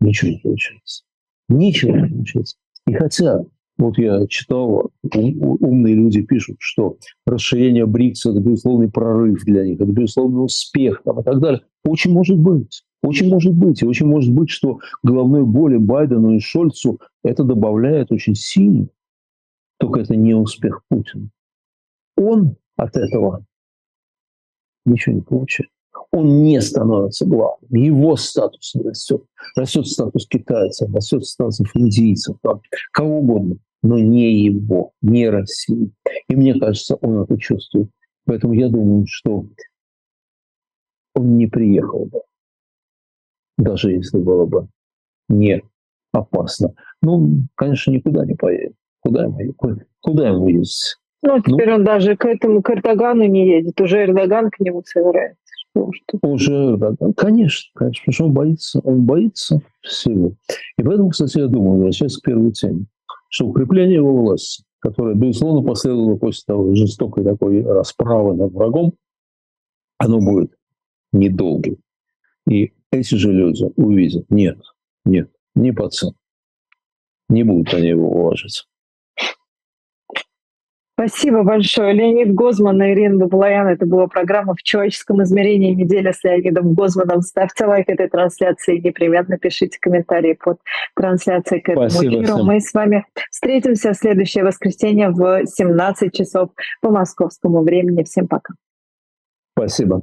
[0.00, 1.04] ничего не получается.
[1.48, 2.56] Ничего не получается.
[2.86, 3.44] И хотя,
[3.78, 9.90] вот я читал, умные люди пишут, что расширение БРИКС– это безусловный прорыв для них, это
[9.92, 11.62] безусловный успех там, и так далее.
[11.84, 12.82] Очень может быть.
[13.02, 13.80] Очень может быть.
[13.82, 18.88] И очень может быть, что головной боли Байдену и Шольцу это добавляет очень сильно.
[19.78, 21.30] Только это не успех Путина.
[22.16, 23.46] Он от этого
[24.84, 25.70] ничего не получает.
[26.10, 27.70] Он не становится главным.
[27.70, 29.22] Его статус растет.
[29.54, 32.60] Растет статус китайцев, растет статус индийцев, там,
[32.92, 33.58] кого угодно.
[33.82, 35.92] Но не его, не России.
[36.28, 37.90] И мне кажется, он это чувствует.
[38.24, 39.46] Поэтому я думаю, что
[41.14, 42.20] он не приехал бы,
[43.56, 44.68] даже если было бы
[45.28, 45.62] не
[46.12, 46.74] опасно.
[47.02, 48.74] Ну, конечно, никуда не поедет.
[49.00, 49.54] Куда ему,
[50.00, 50.96] куда ему ездить?
[51.22, 53.80] Ну, ну, теперь ну, он даже к этому к Эрдогану не едет.
[53.80, 55.38] Уже Эрдоган к нему собирается.
[55.70, 56.18] Что, что?
[56.22, 57.12] Уже Эрдоган.
[57.14, 60.32] Конечно, конечно, потому что он боится, он боится всего.
[60.76, 62.86] И поэтому, кстати, я думаю, возвращаясь к первой теме,
[63.28, 68.94] что укрепление его власти, которое, безусловно, последовало после того жестокой такой расправы над врагом,
[69.98, 70.52] оно будет
[71.12, 71.76] недолгим.
[72.48, 74.58] И эти же люди увидят, нет,
[75.04, 76.14] нет, не пацан.
[77.28, 78.66] Не будут они его уважать.
[80.98, 81.92] Спасибо большое.
[81.92, 83.68] Леонид Гозман и Ирина Баблоян.
[83.68, 85.72] Это была программа «В человеческом измерении.
[85.72, 87.22] Неделя с Леонидом Гозманом».
[87.22, 88.78] Ставьте лайк этой трансляции.
[88.78, 90.58] Непременно пишите комментарии под
[90.96, 92.34] трансляцией к этому Спасибо эфиру.
[92.34, 92.46] Всем.
[92.46, 98.02] Мы с вами встретимся в следующее воскресенье в 17 часов по московскому времени.
[98.02, 98.54] Всем пока.
[99.56, 100.02] Спасибо.